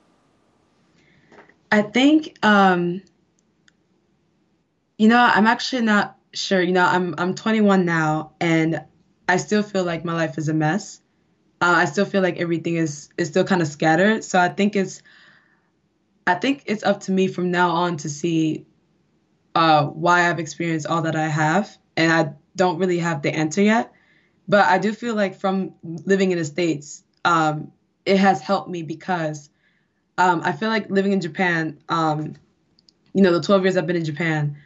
[1.72, 3.02] I think, um,
[4.98, 6.62] you know, I'm actually not sure.
[6.62, 8.84] You know, I'm I'm 21 now, and
[9.30, 11.00] I still feel like my life is a mess.
[11.62, 14.26] Uh, I still feel like everything is is still kind of scattered.
[14.26, 15.02] So I think it's
[16.28, 18.66] I think it's up to me from now on to see
[19.58, 23.64] uh, why I've experienced all that I have, and I don't really have the answer
[23.64, 23.92] yet.
[24.48, 27.72] But I do feel like from living in the states, um,
[28.06, 29.50] it has helped me because
[30.20, 32.36] um, I feel like living in Japan, um,
[33.16, 34.58] you know, the 12 years I've been in Japan,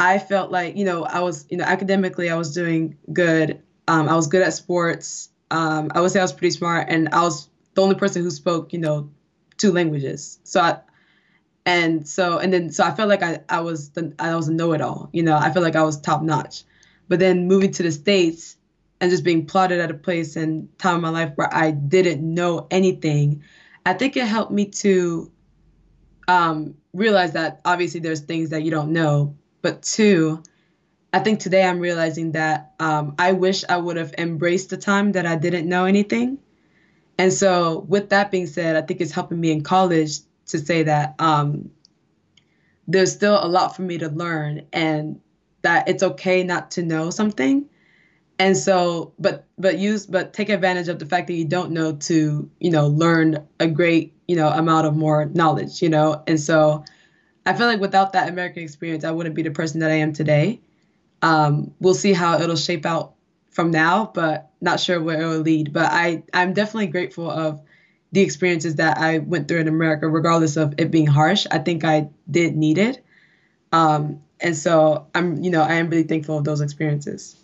[0.00, 3.62] I felt like, you know, I was, you know, academically, I was doing good.
[3.86, 5.28] Um, I was good at sports.
[5.52, 8.30] Um, I would say I was pretty smart, and I was the only person who
[8.32, 9.08] spoke, you know,
[9.56, 10.40] two languages.
[10.42, 10.80] So I,
[11.66, 14.52] and so, and then, so I felt like I, I was the, I was a
[14.52, 15.08] know-it-all.
[15.12, 16.64] You know, I felt like I was top notch.
[17.08, 18.56] But then moving to the states
[19.00, 22.22] and just being plotted at a place and time in my life where I didn't
[22.22, 23.42] know anything,
[23.86, 25.30] I think it helped me to
[26.28, 30.42] um, realize that obviously there's things that you don't know, but two,
[31.12, 35.12] I think today I'm realizing that um, I wish I would have embraced the time
[35.12, 36.38] that I didn't know anything.
[37.18, 40.82] And so, with that being said, I think it's helping me in college to say
[40.84, 41.70] that um,
[42.86, 45.20] there's still a lot for me to learn and
[45.62, 47.68] that it's okay not to know something.
[48.38, 51.92] And so, but but use but take advantage of the fact that you don't know
[51.92, 56.22] to you know learn a great you know amount of more knowledge you know.
[56.26, 56.84] And so,
[57.46, 60.12] I feel like without that American experience, I wouldn't be the person that I am
[60.12, 60.60] today.
[61.22, 63.14] Um, we'll see how it'll shape out
[63.50, 65.72] from now, but not sure where it will lead.
[65.72, 67.62] But I, I'm definitely grateful of
[68.14, 71.46] the experiences that I went through in America, regardless of it being harsh.
[71.50, 73.04] I think I did need it.
[73.72, 77.34] Um, and so I'm, you know, I am really thankful of those experiences.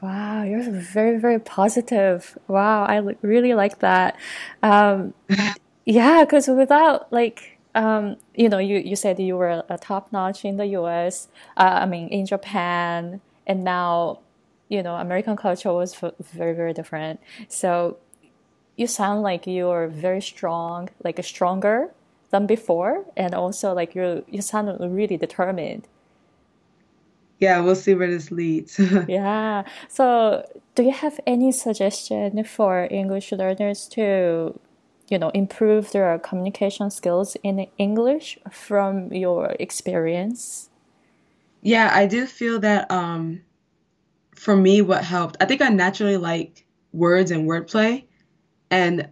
[0.00, 2.38] Wow, you're very, very positive.
[2.48, 4.16] Wow, I really like that.
[4.62, 5.12] Um,
[5.84, 10.44] yeah, because without like um, you know, you, you said you were a top notch
[10.44, 14.20] in the US, uh, I mean, in Japan, and now,
[14.68, 17.20] you know, American culture was very, very different.
[17.48, 17.96] So
[18.82, 21.90] you sound like you're very strong, like stronger
[22.30, 24.66] than before, and also like you you sound
[24.98, 25.84] really determined.
[27.38, 28.78] Yeah, we'll see where this leads.
[29.08, 29.64] yeah.
[29.88, 34.58] So, do you have any suggestion for English learners to
[35.08, 40.68] you know improve their communication skills in English from your experience?
[41.62, 43.42] Yeah, I do feel that um,
[44.34, 48.04] for me, what helped, I think I naturally like words and wordplay,
[48.72, 49.10] and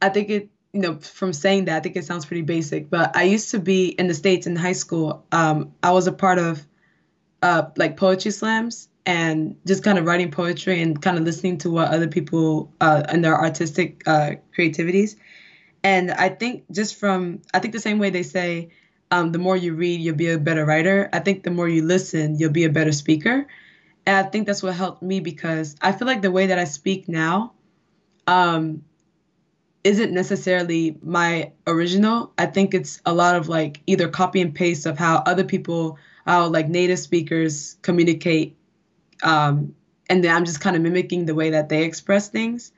[0.00, 2.88] I think it, you know, from saying that, I think it sounds pretty basic.
[2.88, 5.26] But I used to be in the states in high school.
[5.32, 6.64] Um, I was a part of
[7.42, 11.70] uh, like poetry slams and just kind of writing poetry and kind of listening to
[11.70, 15.16] what other people uh, and their artistic uh, creativities.
[15.82, 18.70] And I think just from, I think the same way they say,
[19.10, 21.08] um, the more you read, you'll be a better writer.
[21.12, 23.48] I think the more you listen, you'll be a better speaker.
[24.06, 26.64] And I think that's what helped me because I feel like the way that I
[26.64, 27.54] speak now
[28.30, 28.84] um,
[29.84, 32.32] isn't necessarily my original.
[32.38, 35.98] I think it's a lot of like either copy and paste of how other people,
[36.26, 38.56] how like native speakers communicate.
[39.22, 39.74] Um,
[40.08, 42.72] and then I'm just kind of mimicking the way that they express things.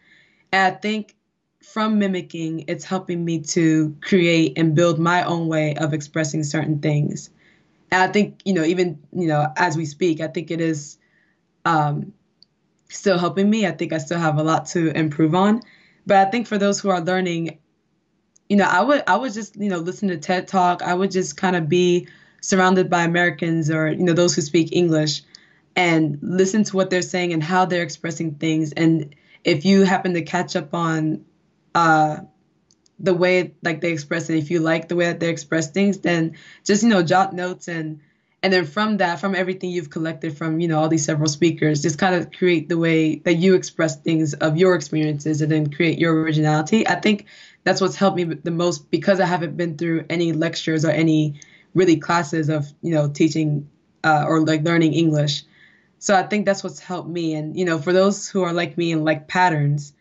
[0.52, 1.16] And I think
[1.62, 6.80] from mimicking, it's helping me to create and build my own way of expressing certain
[6.80, 7.30] things.
[7.90, 10.98] And I think, you know, even, you know, as we speak, I think it is
[11.64, 12.12] um,
[12.88, 13.66] still helping me.
[13.66, 15.62] I think I still have a lot to improve on.
[16.06, 17.58] But I think for those who are learning,
[18.48, 20.82] you know, I would I would just, you know, listen to TED Talk.
[20.82, 22.08] I would just kind of be
[22.40, 25.22] surrounded by Americans or, you know, those who speak English
[25.76, 28.72] and listen to what they're saying and how they're expressing things.
[28.72, 31.24] And if you happen to catch up on
[31.74, 32.18] uh,
[33.02, 34.38] the way like they express it.
[34.38, 37.68] If you like the way that they express things, then just you know jot notes
[37.68, 38.00] and
[38.42, 41.82] and then from that, from everything you've collected from you know all these several speakers,
[41.82, 45.70] just kind of create the way that you express things of your experiences and then
[45.70, 46.86] create your originality.
[46.86, 47.26] I think
[47.64, 51.40] that's what's helped me the most because I haven't been through any lectures or any
[51.74, 53.68] really classes of you know teaching
[54.04, 55.44] uh, or like learning English.
[55.98, 57.34] So I think that's what's helped me.
[57.34, 59.92] And you know, for those who are like me and like patterns,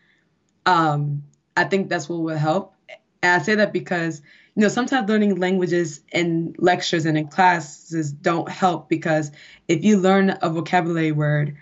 [0.66, 1.22] um,
[1.56, 2.74] I think that's what will help.
[3.22, 4.20] And I say that because,
[4.54, 9.30] you know, sometimes learning languages in lectures and in classes don't help because
[9.66, 11.56] if you learn a vocabulary word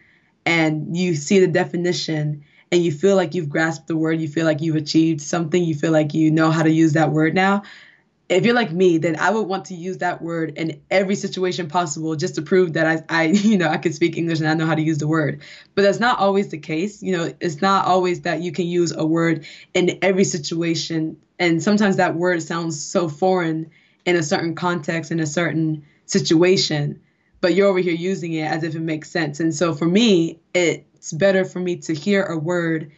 [0.44, 4.44] and you see the definition and you feel like you've grasped the word, you feel
[4.44, 7.62] like you've achieved something, you feel like you know how to use that word now,
[8.30, 11.68] if you're like me, then I would want to use that word in every situation
[11.68, 14.54] possible just to prove that I, I, you know, I can speak English and I
[14.54, 15.42] know how to use the word.
[15.74, 17.02] But that's not always the case.
[17.02, 21.16] You know, it's not always that you can use a word in every situation.
[21.40, 23.70] And sometimes that word sounds so foreign
[24.04, 27.00] in a certain context, in a certain situation,
[27.40, 29.40] but you're over here using it as if it makes sense.
[29.40, 32.92] And so for me, it's better for me to hear a word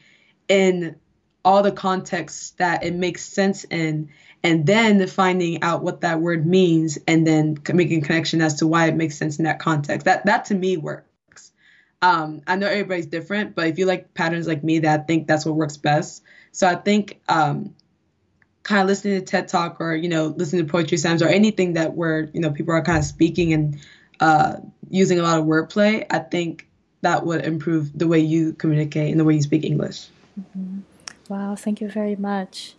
[0.49, 0.97] in
[1.45, 4.11] all the contexts that it makes sense in
[4.43, 8.66] and then finding out what that word means and then making a connection as to
[8.66, 10.05] why it makes sense in that context.
[10.05, 11.53] That that to me works.
[12.01, 15.28] Um, i know everybody's different but if you like patterns like me that I think
[15.28, 16.24] that's what works best.
[16.51, 17.74] So i think um,
[18.63, 21.75] kind of listening to TED Talk or you know listening to poetry slams or anything
[21.75, 23.79] that where you know people are kind of speaking and
[24.21, 24.57] uh,
[24.89, 26.69] using a lot of wordplay, I think
[27.01, 30.07] that would improve the way you communicate and the way you speak English.
[30.39, 30.81] Mm-hmm.
[31.29, 32.75] Wow, thank you very much.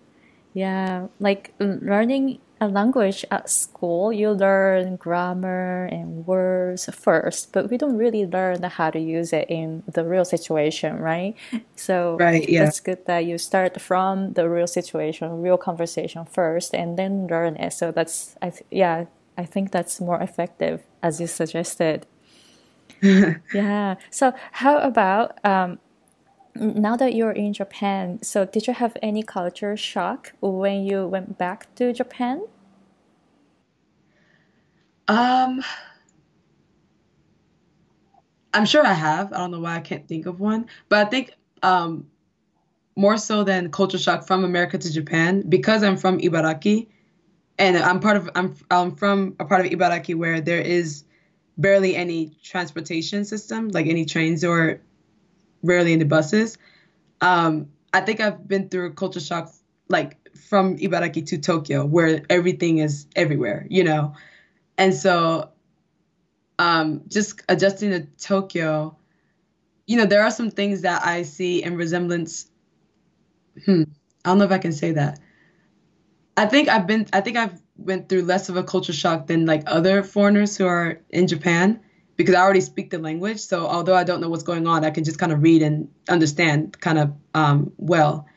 [0.54, 7.78] Yeah, like learning a language at school, you learn grammar and words first, but we
[7.78, 11.36] don't really learn how to use it in the real situation, right?
[11.76, 12.64] So right, yeah.
[12.64, 17.57] that's good that you start from the real situation, real conversation first, and then learn
[17.57, 17.74] it.
[17.74, 19.05] So that's, I th- yeah,
[19.38, 22.07] I think that's more effective, as you suggested.
[23.01, 23.95] yeah.
[24.09, 25.80] So how about um,
[26.55, 31.38] now that you're in Japan, so did you have any culture shock when you went
[31.38, 32.43] back to Japan?
[35.08, 35.64] Um,
[38.54, 39.34] I'm sure I have.
[39.34, 41.32] I don't know why I can't think of one, but I think
[41.62, 42.08] um,
[42.95, 46.88] more so than culture shock from America to Japan because I'm from Ibaraki,
[47.58, 51.04] and I'm part of I'm I'm from a part of Ibaraki where there is
[51.58, 54.82] barely any transportation system, like any trains or
[55.64, 56.58] rarely any buses.
[57.22, 59.51] Um, I think I've been through culture shock
[59.89, 64.14] like from Ibaraki to Tokyo, where everything is everywhere, you know.
[64.78, 65.49] And so
[66.59, 68.97] um, just adjusting to Tokyo,
[69.86, 72.49] you know, there are some things that I see in resemblance.
[73.65, 73.84] Hmm,
[74.24, 75.19] I don't know if I can say that.
[76.36, 79.45] I think I've been, I think I've went through less of a culture shock than
[79.45, 81.80] like other foreigners who are in Japan
[82.15, 83.39] because I already speak the language.
[83.39, 85.89] So although I don't know what's going on, I can just kind of read and
[86.09, 88.28] understand kind of um, well.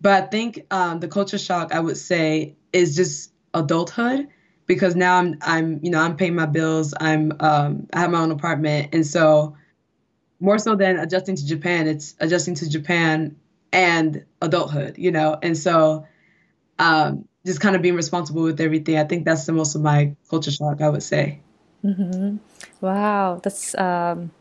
[0.00, 4.28] But I think um, the culture shock I would say is just adulthood
[4.66, 6.94] because now I'm I'm you know I'm paying my bills.
[6.98, 9.56] I'm um, I have my own apartment, and so
[10.40, 13.36] more so than adjusting to Japan, it's adjusting to Japan
[13.72, 14.98] and adulthood.
[14.98, 16.06] You know, and so
[16.78, 18.98] um, just kind of being responsible with everything.
[18.98, 20.80] I think that's the most of my culture shock.
[20.80, 21.40] I would say.
[21.84, 22.36] Mm-hmm.
[22.80, 24.32] Wow, that's um,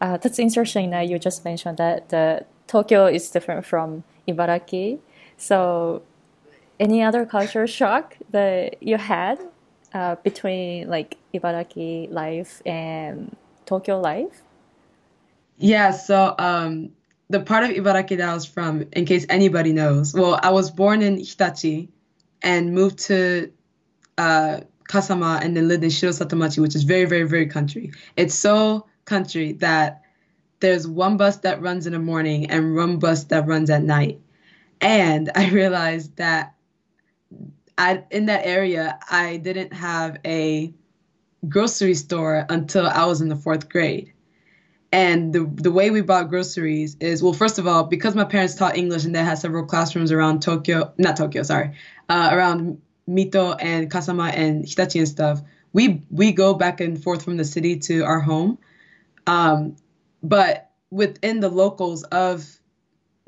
[0.00, 0.90] uh, that's interesting.
[0.90, 5.00] That you just mentioned that the Tokyo is different from Ibaraki.
[5.36, 6.02] So
[6.80, 9.38] any other culture shock that you had
[9.94, 14.42] uh, between like Ibaraki life and Tokyo life?
[15.58, 16.90] Yeah, so um,
[17.28, 20.70] the part of Ibaraki that I was from, in case anybody knows, well, I was
[20.70, 21.88] born in Hitachi
[22.42, 23.50] and moved to
[24.16, 27.92] uh, Kasama and then lived in Shirosatomachi, which is very, very, very country.
[28.16, 30.02] It's so country that
[30.60, 34.20] there's one bus that runs in the morning and one bus that runs at night.
[34.80, 36.54] And I realized that
[37.78, 40.74] I in that area I didn't have a
[41.48, 44.12] grocery store until I was in the fourth grade.
[44.90, 48.56] And the the way we bought groceries is well, first of all, because my parents
[48.56, 51.72] taught English and they had several classrooms around Tokyo, not Tokyo, sorry,
[52.08, 55.40] uh, around Mito and Kasama and Hitachi and stuff.
[55.72, 58.58] We we go back and forth from the city to our home,
[59.26, 59.76] um,
[60.22, 62.46] but within the locals of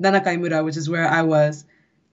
[0.03, 1.63] Nanakaimura, which is where I was,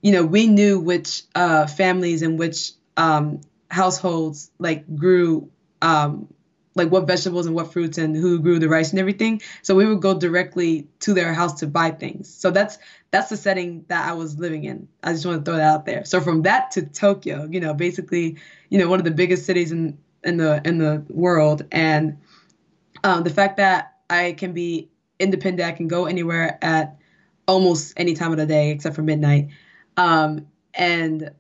[0.01, 3.40] you know, we knew which uh, families and which um,
[3.70, 5.51] households like grew
[5.82, 6.28] um,
[6.74, 9.42] like what vegetables and what fruits and who grew the rice and everything.
[9.62, 12.32] So we would go directly to their house to buy things.
[12.32, 12.78] So that's
[13.11, 14.88] that's the setting that I was living in.
[15.03, 16.05] I just want to throw that out there.
[16.05, 18.36] So from that to Tokyo, you know, basically,
[18.70, 22.18] you know, one of the biggest cities in in the in the world, and
[23.05, 24.88] um, the fact that I can be
[25.18, 26.96] independent, I can go anywhere at
[27.46, 29.49] almost any time of the day except for midnight.
[29.99, 31.32] Um, and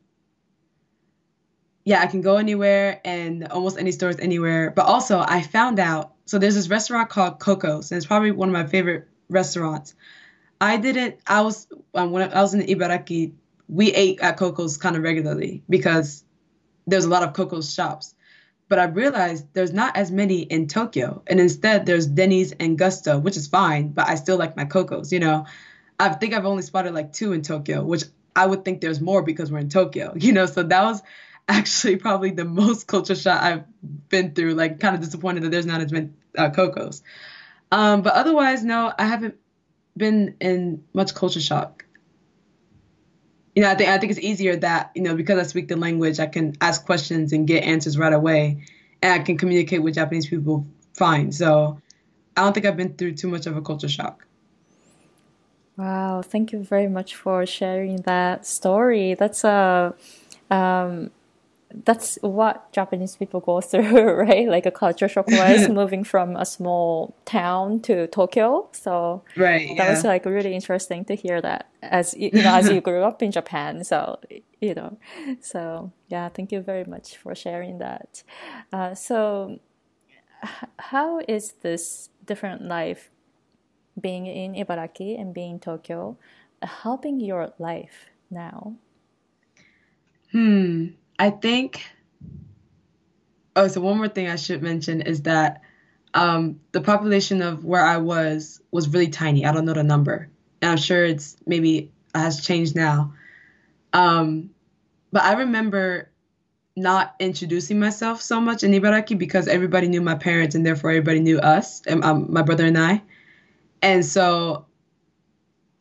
[1.84, 4.72] yeah, I can go anywhere and almost any stores anywhere.
[4.72, 8.50] But also, I found out so there's this restaurant called Coco's, and it's probably one
[8.50, 9.94] of my favorite restaurants.
[10.60, 11.16] I didn't.
[11.26, 13.32] I was um, when I was in Ibaraki.
[13.68, 16.24] We ate at Coco's kind of regularly because
[16.86, 18.14] there's a lot of Coco's shops.
[18.68, 23.18] But I realized there's not as many in Tokyo, and instead there's Denny's and Gusto,
[23.18, 23.88] which is fine.
[23.88, 25.12] But I still like my Coco's.
[25.12, 25.46] You know,
[25.98, 28.04] I think I've only spotted like two in Tokyo, which
[28.38, 30.46] I would think there's more because we're in Tokyo, you know.
[30.46, 31.02] So that was
[31.48, 33.64] actually probably the most culture shock I've
[34.08, 34.54] been through.
[34.54, 37.02] Like, kind of disappointed that there's not as many uh, Cocos.
[37.72, 39.34] Um, but otherwise, no, I haven't
[39.96, 41.84] been in much culture shock.
[43.56, 45.76] You know, I think I think it's easier that you know because I speak the
[45.76, 48.66] language, I can ask questions and get answers right away,
[49.02, 50.64] and I can communicate with Japanese people
[50.96, 51.32] fine.
[51.32, 51.80] So
[52.36, 54.27] I don't think I've been through too much of a culture shock.
[55.78, 59.14] Wow, thank you very much for sharing that story.
[59.14, 59.94] That's a,
[60.50, 61.12] um,
[61.84, 64.48] that's what Japanese people go through, right?
[64.48, 68.68] Like a culture shock wise, moving from a small town to Tokyo.
[68.72, 69.90] So right, that yeah.
[69.90, 73.30] was like really interesting to hear that as you know as you grew up in
[73.30, 73.84] Japan.
[73.84, 74.18] So
[74.60, 74.98] you know,
[75.40, 78.24] so yeah, thank you very much for sharing that.
[78.72, 79.60] Uh, so
[80.78, 83.10] how is this different life
[84.00, 86.16] being in Ibaraki and being in Tokyo
[86.62, 88.74] helping your life now?
[90.32, 90.88] Hmm.
[91.18, 91.84] I think.
[93.56, 95.62] Oh, so one more thing I should mention is that
[96.14, 99.44] um, the population of where I was was really tiny.
[99.44, 100.28] I don't know the number,
[100.62, 103.14] and I'm sure it's maybe has changed now.
[103.92, 104.50] Um,
[105.10, 106.10] but I remember
[106.76, 111.20] not introducing myself so much in Ibaraki because everybody knew my parents and therefore everybody
[111.20, 113.02] knew us, and um, my brother and I.
[113.82, 114.66] And so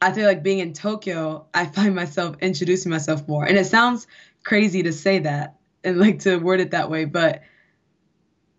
[0.01, 3.45] I feel like being in Tokyo, I find myself introducing myself more.
[3.45, 4.07] And it sounds
[4.43, 7.41] crazy to say that and like to word it that way, but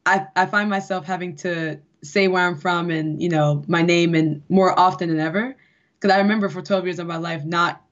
[0.06, 4.14] I I find myself having to say where I'm from and you know my name
[4.14, 5.56] and more often than ever.
[6.00, 7.82] Because I remember for 12 years of my life not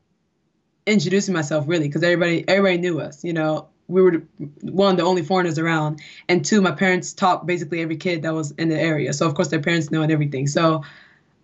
[0.86, 3.68] introducing myself really because everybody everybody knew us you know.
[3.88, 4.24] We were
[4.62, 6.00] one the only foreigners around.
[6.28, 9.12] And two my parents taught basically every kid that was in the area.
[9.12, 10.48] So of course their parents know and everything.
[10.48, 10.82] So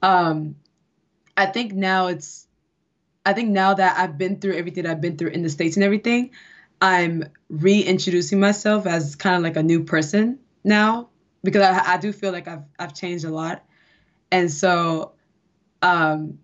[0.02, 0.56] um
[1.36, 2.46] I think now it's
[3.24, 5.84] I think now that I've been through everything I've been through in the States and
[5.84, 6.30] everything,
[6.80, 11.08] I'm reintroducing myself as kind of like a new person now
[11.44, 13.64] because I, I do feel like I've I've changed a lot.
[14.30, 15.12] And so
[15.80, 16.38] um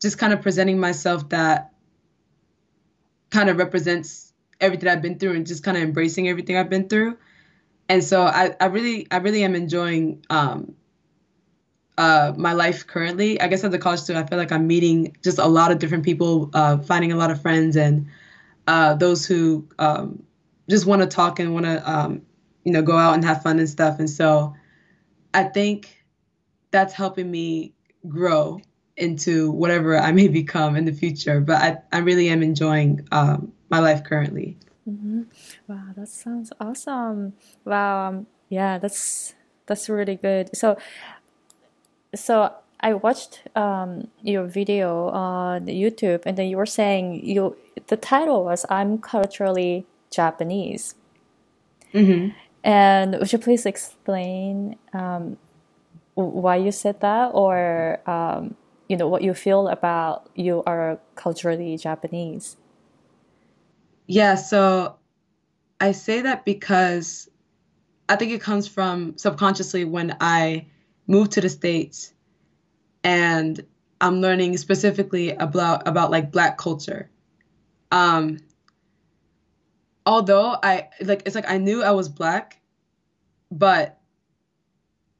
[0.00, 1.72] just kind of presenting myself that
[3.30, 6.88] kind of represents everything I've been through and just kind of embracing everything I've been
[6.88, 7.18] through.
[7.88, 10.74] And so I, I really I really am enjoying um
[11.98, 13.40] uh, my life currently.
[13.40, 15.80] I guess as a college student, I feel like I'm meeting just a lot of
[15.80, 18.06] different people, uh, finding a lot of friends, and
[18.68, 20.22] uh, those who um,
[20.70, 22.22] just want to talk and want to, um,
[22.64, 23.98] you know, go out and have fun and stuff.
[23.98, 24.54] And so,
[25.34, 26.04] I think
[26.70, 27.74] that's helping me
[28.06, 28.60] grow
[28.96, 31.40] into whatever I may become in the future.
[31.40, 34.56] But I, I really am enjoying um, my life currently.
[34.88, 35.22] Mm-hmm.
[35.66, 37.34] Wow, that sounds awesome.
[37.64, 39.34] Wow, um, yeah, that's
[39.66, 40.56] that's really good.
[40.56, 40.78] So
[42.14, 47.56] so I watched um, your video on YouTube, and then you were saying you
[47.88, 50.94] the title was "I'm culturally Japanese."
[51.92, 52.36] Mm-hmm.
[52.64, 55.38] And would you please explain um,
[56.14, 58.54] why you said that, or um,
[58.88, 62.56] you know what you feel about you are culturally Japanese?
[64.06, 64.96] Yeah, so
[65.80, 67.28] I say that because
[68.08, 70.66] I think it comes from subconsciously when I
[71.08, 72.12] moved to the states
[73.02, 73.64] and
[74.00, 77.10] i'm learning specifically about about like black culture.
[77.90, 78.38] Um
[80.06, 82.60] although i like it's like i knew i was black
[83.50, 83.98] but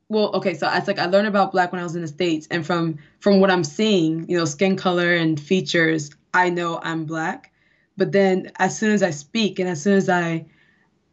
[0.09, 2.47] well okay so it's like i learned about black when i was in the states
[2.51, 7.05] and from from what i'm seeing you know skin color and features i know i'm
[7.05, 7.53] black.
[7.97, 10.47] But then as soon as i speak and as soon as i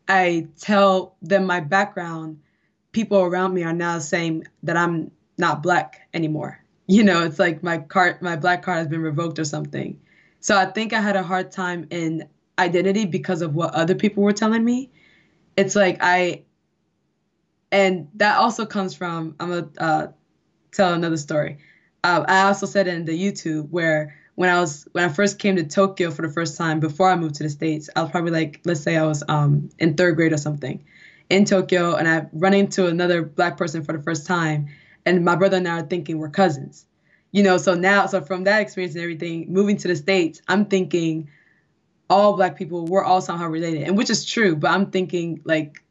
[0.07, 2.39] i tell them my background
[2.96, 6.62] people around me are now saying that I'm not black anymore.
[6.88, 10.00] You know, it's like my card, my black card has been revoked or something.
[10.39, 12.30] So I think I had a hard time in
[12.60, 14.91] identity because of what other people were telling me.
[15.58, 16.43] It's like I,
[17.72, 20.08] and that also comes from I'm gonna uh,
[20.72, 21.58] tell another story.
[22.04, 25.56] Uh, I also said in the YouTube where when I was when I first came
[25.56, 28.32] to Tokyo for the first time before I moved to the states, I was probably
[28.32, 30.86] like let's say I was um, in third grade or something
[31.30, 34.67] in Tokyo and I run into another black person for the first time
[35.05, 36.86] and my brother and I are thinking we're cousins.
[37.32, 40.65] You know, so now so from that experience and everything, moving to the States, I'm
[40.65, 41.30] thinking
[42.09, 43.84] all black people, we're all somehow related.
[43.84, 45.84] And which is true, but I'm thinking like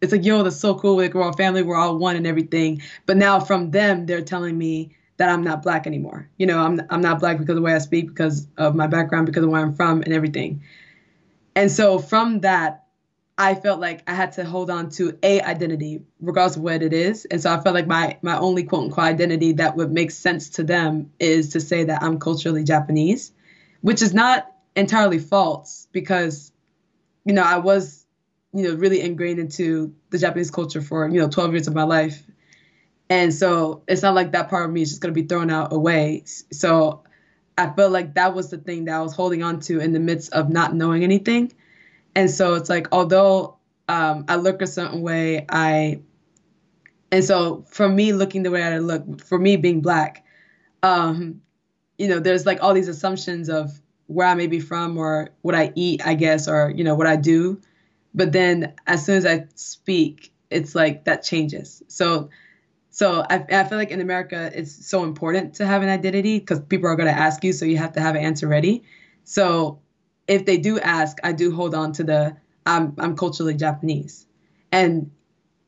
[0.00, 0.96] it's like, yo, that's so cool.
[0.96, 2.82] Like we're all family, we're all one and everything.
[3.06, 6.28] But now from them, they're telling me that I'm not black anymore.
[6.36, 8.86] You know, I'm I'm not black because of the way I speak, because of my
[8.86, 10.62] background, because of where I'm from and everything.
[11.54, 12.84] And so from that,
[13.38, 16.94] I felt like I had to hold on to a identity, regardless of what it
[16.94, 17.26] is.
[17.26, 20.48] And so I felt like my my only quote unquote identity that would make sense
[20.50, 23.32] to them is to say that I'm culturally Japanese,
[23.82, 26.50] which is not entirely false because,
[27.24, 28.06] you know, I was,
[28.54, 31.84] you know, really ingrained into the Japanese culture for, you know, 12 years of my
[31.84, 32.22] life.
[33.10, 35.74] And so it's not like that part of me is just gonna be thrown out
[35.74, 36.24] away.
[36.52, 37.02] So
[37.58, 40.00] I felt like that was the thing that I was holding on to in the
[40.00, 41.52] midst of not knowing anything
[42.16, 43.58] and so it's like although
[43.88, 46.00] um, I look a certain way, I
[47.12, 50.24] and so for me looking the way I look, for me being black,
[50.82, 51.40] um,
[51.98, 55.54] you know, there's like all these assumptions of where I may be from or what
[55.54, 57.60] I eat, I guess, or you know what I do,
[58.14, 61.82] but then as soon as I speak, it's like that changes.
[61.86, 62.30] So
[62.88, 66.60] so I, I feel like in America, it's so important to have an identity because
[66.60, 68.84] people are going to ask you, so you have to have an answer ready.
[69.24, 69.80] So
[70.28, 74.26] if they do ask, I do hold on to the I'm I'm culturally Japanese,
[74.72, 75.10] and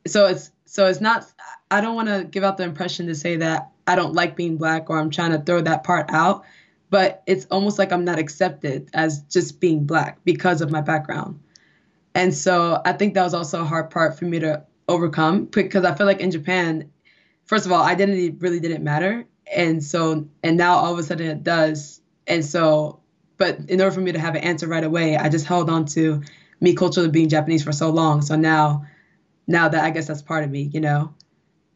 [0.06, 1.26] so it's so it's not.
[1.70, 4.56] I don't want to give out the impression to say that I don't like being
[4.56, 6.44] black or I'm trying to throw that part out,
[6.90, 11.40] but it's almost like I'm not accepted as just being black because of my background.
[12.14, 15.84] And so I think that was also a hard part for me to overcome because
[15.84, 16.90] I feel like in Japan,
[17.44, 19.24] first of all, identity really didn't matter.
[19.54, 22.00] And so, and now all of a sudden it does.
[22.26, 23.00] And so,
[23.38, 25.86] but in order for me to have an answer right away, I just held on
[25.86, 26.22] to
[26.60, 28.20] me culturally being Japanese for so long.
[28.20, 28.84] So now,
[29.46, 31.14] now that I guess that's part of me, you know?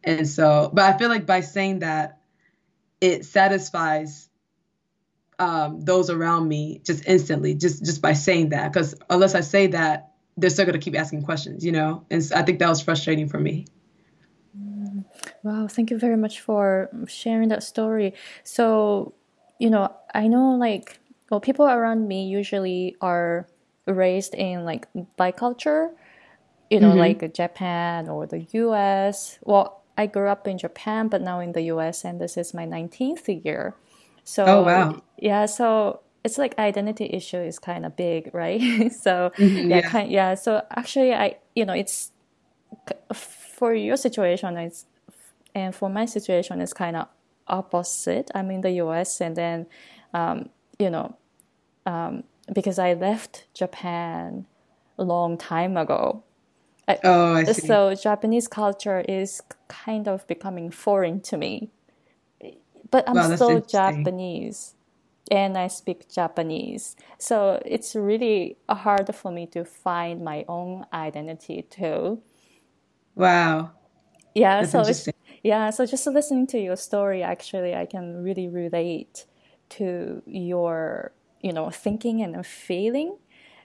[0.04, 2.18] And so, but I feel like by saying that,
[3.00, 4.28] it satisfies
[5.38, 8.72] um, those around me just instantly, just just by saying that.
[8.72, 12.04] Because unless I say that, they're still gonna keep asking questions, you know.
[12.10, 13.66] And so I think that was frustrating for me.
[14.56, 15.04] Mm.
[15.42, 18.14] Wow, thank you very much for sharing that story.
[18.44, 19.14] So,
[19.58, 21.00] you know, I know like
[21.32, 23.48] well, people around me usually are
[23.86, 24.86] raised in like
[25.18, 25.88] biculture,
[26.68, 26.98] you know, mm-hmm.
[26.98, 29.38] like Japan or the US.
[29.42, 32.66] Well, I grew up in Japan, but now in the US, and this is my
[32.66, 33.74] 19th year.
[34.24, 35.02] So, oh, wow.
[35.16, 38.60] Yeah, so it's like identity issue is kind of big, right?
[38.92, 39.88] so, mm-hmm, yeah, yeah.
[39.88, 40.34] Kind, yeah.
[40.34, 42.12] So, actually, I, you know, it's
[43.14, 44.84] for your situation, it's,
[45.54, 47.08] and for my situation, it's kind of
[47.48, 48.30] opposite.
[48.34, 49.66] I'm in the US, and then,
[50.12, 51.16] um, you know,
[51.86, 54.46] um, because I left Japan
[54.98, 56.22] a long time ago.
[57.04, 57.66] oh, I see.
[57.66, 61.70] So Japanese culture is kind of becoming foreign to me.
[62.90, 64.74] But I'm wow, still Japanese
[65.30, 66.96] and I speak Japanese.
[67.18, 72.20] So it's really hard for me to find my own identity too.
[73.14, 73.70] Wow.
[74.34, 75.12] Yeah, that's so
[75.42, 79.26] yeah, so just listening to your story actually I can really relate
[79.70, 81.12] to your
[81.42, 83.18] you know thinking and feeling.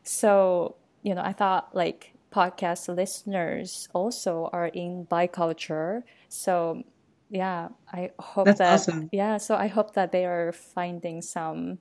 [0.03, 6.03] So you know i thought like podcast listeners also are in biculture.
[6.29, 6.83] So
[7.29, 9.09] yeah i hope That's that awesome.
[9.11, 11.77] yeah so i hope that they are finding some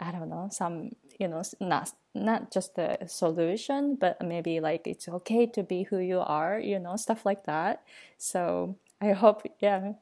[0.00, 5.08] i don't know some you know not not just the solution but maybe like it's
[5.08, 7.82] okay to be who you are you know stuff like that.
[8.16, 9.92] So i hope yeah.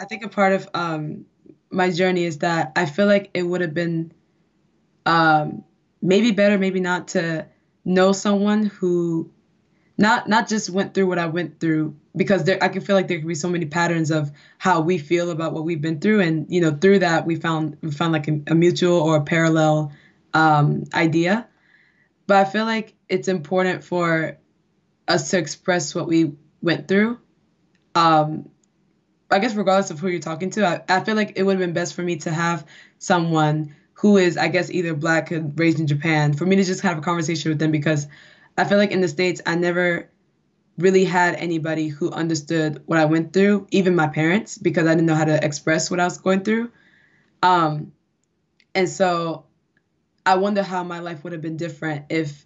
[0.00, 1.26] I think a part of um
[1.70, 4.12] my journey is that i feel like it would have been
[5.06, 5.64] um,
[6.00, 7.46] maybe better, maybe not to
[7.84, 9.30] know someone who
[9.96, 13.08] not not just went through what I went through because there I can feel like
[13.08, 16.20] there could be so many patterns of how we feel about what we've been through.
[16.20, 19.22] And you know through that we found we found like a, a mutual or a
[19.22, 19.92] parallel
[20.32, 21.46] um, idea.
[22.26, 24.38] But I feel like it's important for
[25.06, 26.32] us to express what we
[26.62, 27.18] went through.
[27.94, 28.48] Um,
[29.30, 31.60] I guess regardless of who you're talking to I, I feel like it would have
[31.60, 32.66] been best for me to have
[32.98, 33.74] someone
[34.04, 37.00] who is, I guess, either black raised in Japan, for me to just have a
[37.00, 38.06] conversation with them because
[38.58, 40.10] I feel like in the States, I never
[40.76, 45.06] really had anybody who understood what I went through, even my parents, because I didn't
[45.06, 46.70] know how to express what I was going through.
[47.42, 47.92] Um,
[48.74, 49.46] and so
[50.26, 52.44] I wonder how my life would have been different if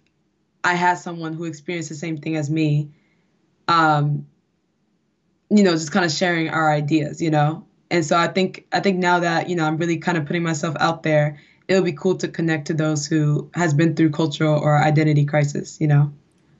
[0.63, 2.91] I had someone who experienced the same thing as me.
[3.67, 4.27] Um,
[5.49, 8.79] you know, just kind of sharing our ideas, you know and so I think I
[8.79, 11.39] think now that you know I'm really kind of putting myself out there,
[11.69, 15.77] it'll be cool to connect to those who has been through cultural or identity crisis.
[15.79, 16.11] You know.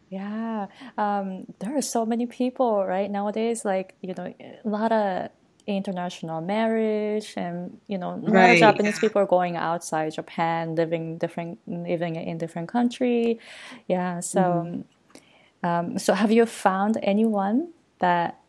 [0.10, 3.66] Yeah, um, there are so many people right nowadays.
[3.66, 5.30] Like you know, a lot of
[5.68, 8.52] international marriage, and you know, a lot right.
[8.54, 13.40] of Japanese people are going outside Japan, living different, living in different country.
[13.88, 14.20] Yeah.
[14.22, 15.68] So, mm-hmm.
[15.68, 18.40] um, so have you found anyone that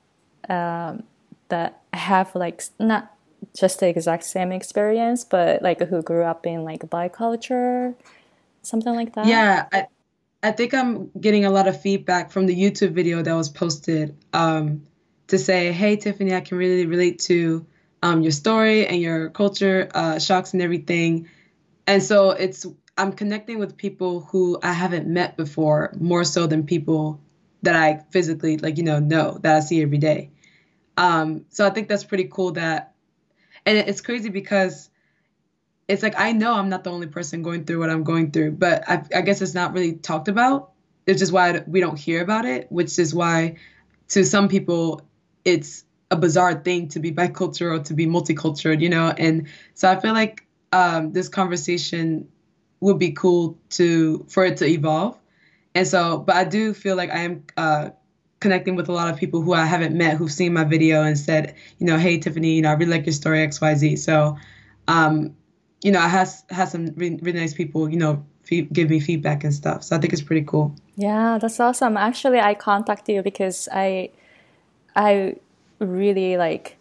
[0.49, 1.05] um,
[1.49, 3.15] that have like not
[3.59, 7.95] just the exact same experience, but like who grew up in like bi culture,
[8.63, 9.27] something like that.
[9.27, 9.87] Yeah, I,
[10.43, 14.17] I think I'm getting a lot of feedback from the YouTube video that was posted
[14.33, 14.87] um,
[15.29, 17.67] to say, "Hey, Tiffany, I can really relate to
[18.03, 21.29] um, your story and your culture uh, shocks and everything."
[21.87, 22.67] And so it's
[22.97, 27.21] I'm connecting with people who I haven't met before more so than people
[27.63, 30.31] that I physically like you know know that I see every day.
[30.97, 32.90] Um, so I think that's pretty cool that,
[33.67, 34.91] and it's crazy because
[35.89, 38.53] it's like I know I'm not the only person going through what I'm going through,
[38.53, 40.73] but I, I guess it's not really talked about.
[41.07, 43.57] It's just why we don't hear about it, which is why
[44.09, 45.03] to some people
[45.45, 49.13] it's a bizarre thing to be bicultural to be multicultural, you know.
[49.17, 52.29] And so I feel like um, this conversation
[52.81, 55.19] would be cool to for it to evolve
[55.75, 57.91] And so, but I do feel like I am uh,
[58.41, 61.19] connecting with a lot of people who I haven't met who've seen my video and
[61.19, 63.97] said, you know, hey Tiffany, you know, I really like your story X Y Z.
[63.97, 64.37] So,
[64.89, 65.37] um,
[65.83, 68.25] you know, I has had some really, really nice people, you know,
[68.73, 69.85] give me feedback and stuff.
[69.85, 70.75] So I think it's pretty cool.
[70.97, 71.97] Yeah, that's awesome.
[71.97, 74.11] Actually, I contact you because I,
[74.97, 75.37] I
[75.79, 76.77] really like.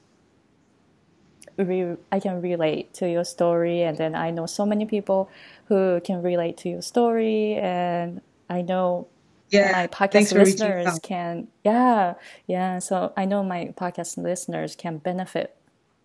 [1.57, 5.29] Re- I can relate to your story, and then I know so many people
[5.65, 9.07] who can relate to your story, and I know
[9.49, 12.13] yeah, my podcast listeners can yeah
[12.47, 15.55] yeah so i know my podcast listeners can benefit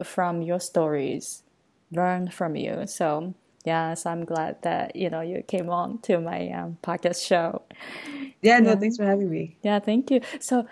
[0.02, 1.42] from your stories
[1.92, 3.34] learn from you so
[3.64, 7.62] yeah so i'm glad that you know you came on to my um, podcast show
[8.42, 8.76] yeah no yeah.
[8.76, 10.66] thanks for having me yeah thank you so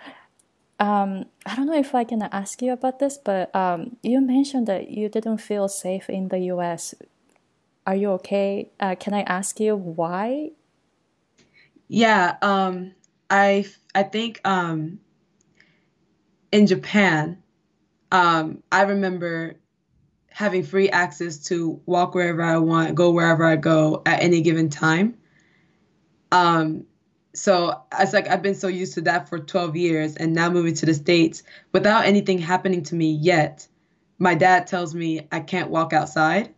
[0.79, 4.67] um, I don't know if I can ask you about this, but um, you mentioned
[4.67, 6.93] that you didn't feel safe in the U.S.
[7.85, 8.69] Are you okay?
[8.79, 10.51] Uh, can I ask you why
[11.87, 12.93] yeah, um,
[13.29, 13.65] I
[13.95, 14.99] I think um,
[16.51, 17.41] in Japan,
[18.11, 19.55] um, I remember
[20.29, 24.69] having free access to walk wherever I want, go wherever I go at any given
[24.69, 25.15] time.
[26.31, 26.85] Um,
[27.35, 30.73] so it's like I've been so used to that for 12 years, and now moving
[30.75, 33.67] to the states without anything happening to me yet.
[34.19, 36.53] My dad tells me I can't walk outside,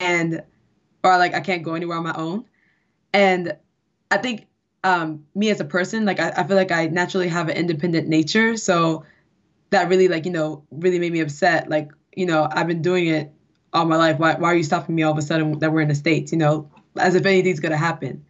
[0.00, 0.42] and
[1.04, 2.44] or like I can't go anywhere on my own,
[3.12, 3.56] and
[4.12, 4.46] I think
[4.84, 8.08] um, me as a person, like I, I feel like I naturally have an independent
[8.08, 8.58] nature.
[8.58, 9.06] So
[9.70, 11.70] that really like, you know, really made me upset.
[11.70, 13.32] Like, you know, I've been doing it
[13.72, 14.18] all my life.
[14.18, 16.30] Why, why are you stopping me all of a sudden that we're in the States,
[16.30, 18.26] you know, as if anything's to happen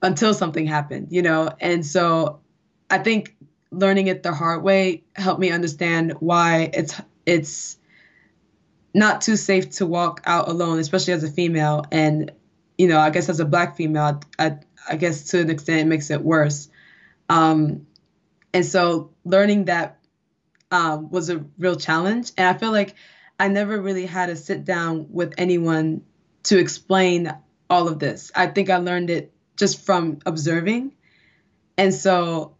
[0.00, 1.50] until something happened, you know?
[1.60, 2.40] And so
[2.88, 3.36] I think
[3.70, 7.76] learning it the hard way helped me understand why it's, it's
[8.94, 11.84] not too safe to walk out alone, especially as a female.
[11.92, 12.32] And,
[12.78, 14.58] you know, I guess as a black female, I, I
[14.94, 16.68] guess to an extent it makes it worse.
[17.28, 17.88] Um,
[18.54, 19.98] and so learning that
[20.70, 22.30] um, was a real challenge.
[22.38, 22.94] And I feel like
[23.38, 26.02] I never really had to sit down with anyone
[26.44, 27.34] to explain
[27.68, 28.30] all of this.
[28.34, 30.94] I think I learned it just from observing.
[31.76, 32.56] And so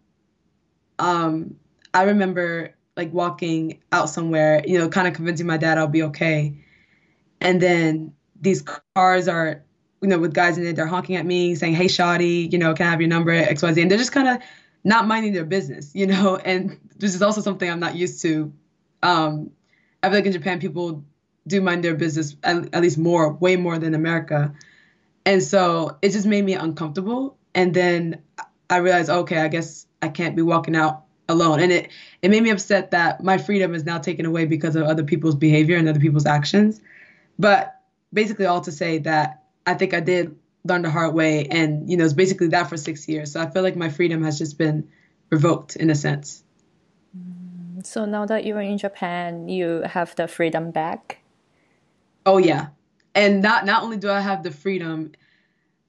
[0.98, 1.56] um,
[1.94, 6.04] I remember like walking out somewhere, you know, kind of convincing my dad I'll be
[6.04, 6.58] okay.
[7.40, 8.62] And then these
[8.94, 9.64] cars are
[10.02, 12.74] you know, with guys in it, they're honking at me, saying, "Hey, Shotty, you know,
[12.74, 14.38] can I have your number?" X, Y, Z, and they're just kind of
[14.84, 16.36] not minding their business, you know.
[16.44, 18.52] And this is also something I'm not used to.
[19.02, 19.50] Um,
[20.02, 21.04] I feel like in Japan, people
[21.46, 24.54] do mind their business at, at least more, way more than America,
[25.24, 27.36] and so it just made me uncomfortable.
[27.54, 28.22] And then
[28.68, 31.90] I realized, okay, I guess I can't be walking out alone, and it
[32.20, 35.34] it made me upset that my freedom is now taken away because of other people's
[35.34, 36.80] behavior and other people's actions.
[37.38, 37.80] But
[38.12, 41.96] basically, all to say that I think I did learn the hard way, and you
[41.96, 43.32] know, it's basically that for six years.
[43.32, 44.88] So I feel like my freedom has just been
[45.30, 46.42] revoked in a sense.
[47.16, 51.20] Mm, so now that you're in Japan, you have the freedom back.
[52.24, 52.68] Oh yeah,
[53.14, 55.12] and not not only do I have the freedom,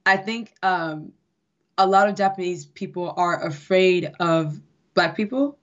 [0.06, 1.14] I think um,
[1.78, 4.60] a lot of Japanese people are afraid of
[4.94, 5.58] Black people.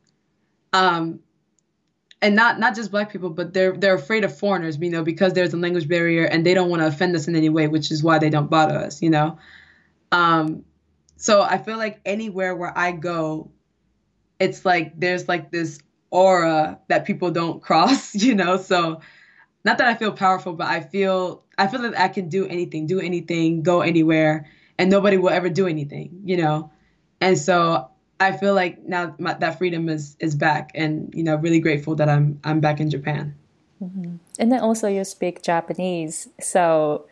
[0.73, 1.21] Um,
[2.25, 5.35] and not not just black people, but they're they're afraid of foreigners, you know, because
[5.35, 7.91] there's a language barrier and they don't want to offend us in any way, which
[7.91, 9.39] is why they don't bother us, you know.
[10.11, 10.65] Um,
[11.19, 13.51] so I feel like anywhere where I go,
[14.41, 15.79] it's like there's like this
[16.11, 18.57] aura that people don't cross, you know.
[18.57, 19.03] So
[19.63, 22.87] not that I feel powerful, but I feel I feel that I can do anything,
[22.87, 24.47] do anything, go anywhere,
[24.79, 26.73] and nobody will ever do anything, you know.
[27.21, 27.91] And so
[28.25, 31.95] I feel like now my, that freedom is is back, and you know, really grateful
[31.97, 33.35] that I'm I'm back in Japan.
[33.83, 34.17] Mm-hmm.
[34.39, 37.07] And then also you speak Japanese, so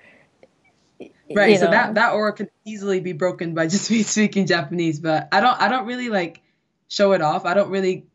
[1.35, 1.51] right.
[1.51, 1.67] You know.
[1.67, 5.41] So that that aura could easily be broken by just me speaking Japanese, but I
[5.41, 6.43] don't I don't really like
[6.89, 7.45] show it off.
[7.45, 8.07] I don't really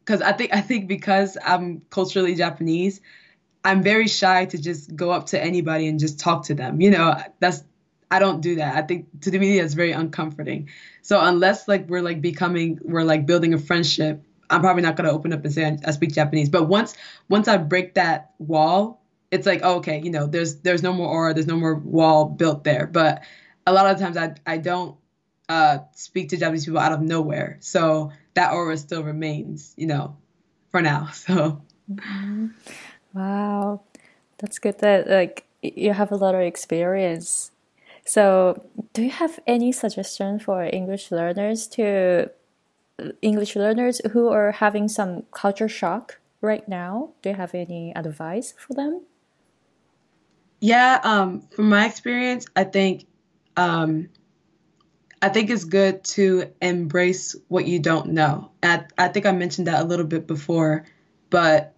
[0.00, 3.00] because I think I think because I'm culturally Japanese,
[3.64, 6.80] I'm very shy to just go up to anybody and just talk to them.
[6.80, 7.62] You know, that's
[8.10, 8.76] I don't do that.
[8.76, 10.68] I think to me that's very uncomforting.
[11.02, 15.12] So unless like we're like becoming we're like building a friendship, I'm probably not gonna
[15.12, 16.48] open up and say I, speak Japanese.
[16.48, 16.94] But once
[17.28, 21.08] once I break that wall, it's like oh, okay, you know, there's there's no more
[21.08, 22.86] aura, there's no more wall built there.
[22.86, 23.22] But
[23.66, 24.96] a lot of times I I don't
[25.48, 30.16] uh, speak to Japanese people out of nowhere, so that aura still remains, you know,
[30.70, 31.10] for now.
[31.14, 31.62] So.
[31.90, 32.46] Mm-hmm.
[33.14, 33.82] Wow,
[34.38, 37.50] that's good that like you have a lot of experience
[38.10, 38.60] so,
[38.92, 42.28] do you have any suggestion for English learners to
[43.22, 47.10] English learners who are having some culture shock right now?
[47.22, 49.02] Do you have any advice for them?
[50.58, 53.06] Yeah, um, from my experience, I think
[53.56, 54.08] um,
[55.22, 58.50] I think it's good to embrace what you don't know.
[58.60, 60.84] I, I think I mentioned that a little bit before,
[61.30, 61.76] but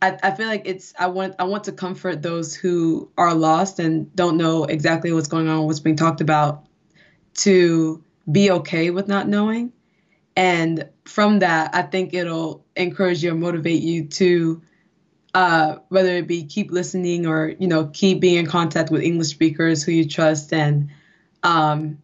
[0.00, 3.78] I, I feel like it's I want I want to comfort those who are lost
[3.78, 6.66] and don't know exactly what's going on, what's being talked about,
[7.38, 9.72] to be okay with not knowing.
[10.36, 14.62] And from that, I think it'll encourage you or motivate you to
[15.34, 19.28] uh, whether it be keep listening or you know keep being in contact with English
[19.28, 20.90] speakers who you trust and
[21.42, 21.98] um,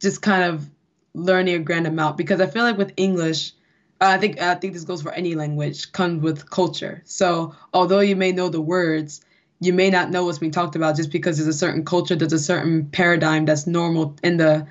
[0.00, 0.68] just kind of
[1.14, 3.52] learning a grand amount because I feel like with English,
[4.00, 7.02] I think I think this goes for any language comes with culture.
[7.04, 9.22] So although you may know the words,
[9.60, 12.32] you may not know what's being talked about just because there's a certain culture, there's
[12.32, 14.66] a certain paradigm that's normal in the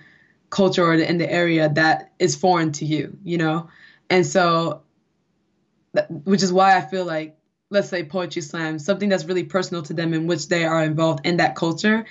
[0.51, 3.69] culture or in the area that is foreign to you, you know,
[4.09, 4.81] and so
[6.09, 7.37] which is why I feel like
[7.71, 11.25] let's say poetry slam, something that's really personal to them in which they are involved
[11.25, 12.05] in that culture,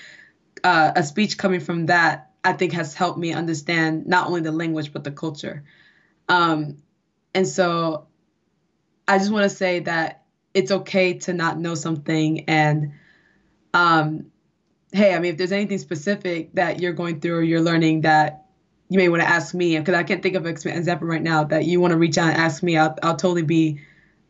[0.64, 4.52] uh, a speech coming from that, I think has helped me understand not only the
[4.52, 5.64] language but the culture.
[6.28, 6.78] Um,
[7.34, 8.06] and so
[9.06, 10.22] I just want to say that
[10.54, 12.92] it's okay to not know something and
[13.74, 14.30] um,
[14.92, 18.46] hey, I mean, if there's anything specific that you're going through or you're learning that
[18.88, 21.42] you may want to ask me, because I can't think of an example right now
[21.44, 23.80] that you want to reach out and ask me, I'll, I'll totally be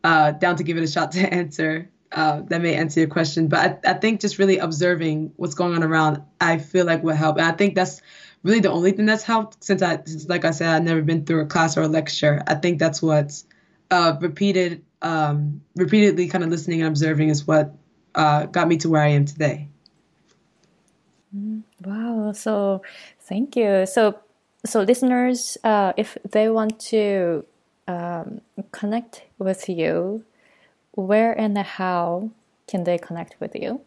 [0.03, 1.89] uh, down to give it a shot to answer.
[2.11, 5.75] Uh, that may answer your question, but I, I think just really observing what's going
[5.75, 7.37] on around, I feel like will help.
[7.37, 8.01] And I think that's
[8.45, 11.25] really the only thing that's helped since I, since, like I said, I've never been
[11.25, 12.43] through a class or a lecture.
[12.45, 13.43] I think that's what's
[13.89, 17.73] uh, repeated, um, repeatedly kind of listening and observing is what
[18.13, 19.67] uh, got me to where I am today.
[21.35, 22.31] Mm, wow.
[22.33, 22.83] So
[23.21, 23.87] thank you.
[23.87, 24.19] So,
[24.63, 27.45] so listeners, uh, if they want to
[27.87, 28.41] um,
[28.71, 30.23] connect with you,
[30.91, 32.29] where and how
[32.67, 33.81] can they connect with you?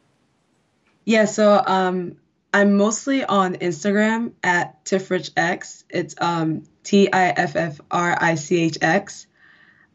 [1.04, 2.16] Yeah, so um,
[2.52, 5.84] I'm mostly on Instagram at TiffRichX.
[5.90, 9.26] It's um, T I F F R I C H X.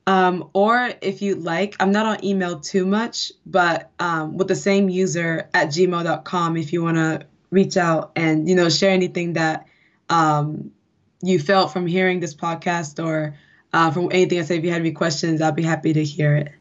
[0.05, 4.55] Um, or if you like, I'm not on email too much, but um, with the
[4.55, 9.33] same user at gmail.com if you want to reach out and you know share anything
[9.33, 9.67] that
[10.09, 10.71] um,
[11.21, 13.35] you felt from hearing this podcast or
[13.71, 14.57] uh, from anything I say.
[14.57, 16.51] If you had any questions, I'll be happy to hear it.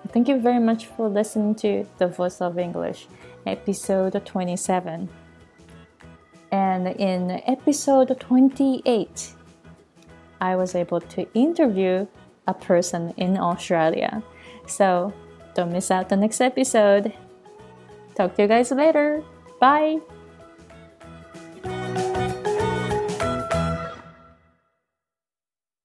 [0.09, 3.07] Thank you very much for listening to The Voice of English,
[3.46, 5.09] episode 27.
[6.50, 9.34] And in episode 28,
[10.40, 12.07] I was able to interview
[12.46, 14.22] a person in Australia.
[14.66, 15.14] So
[15.55, 17.12] don't miss out the next episode.
[18.14, 19.22] Talk to you guys later.
[19.61, 20.00] Bye.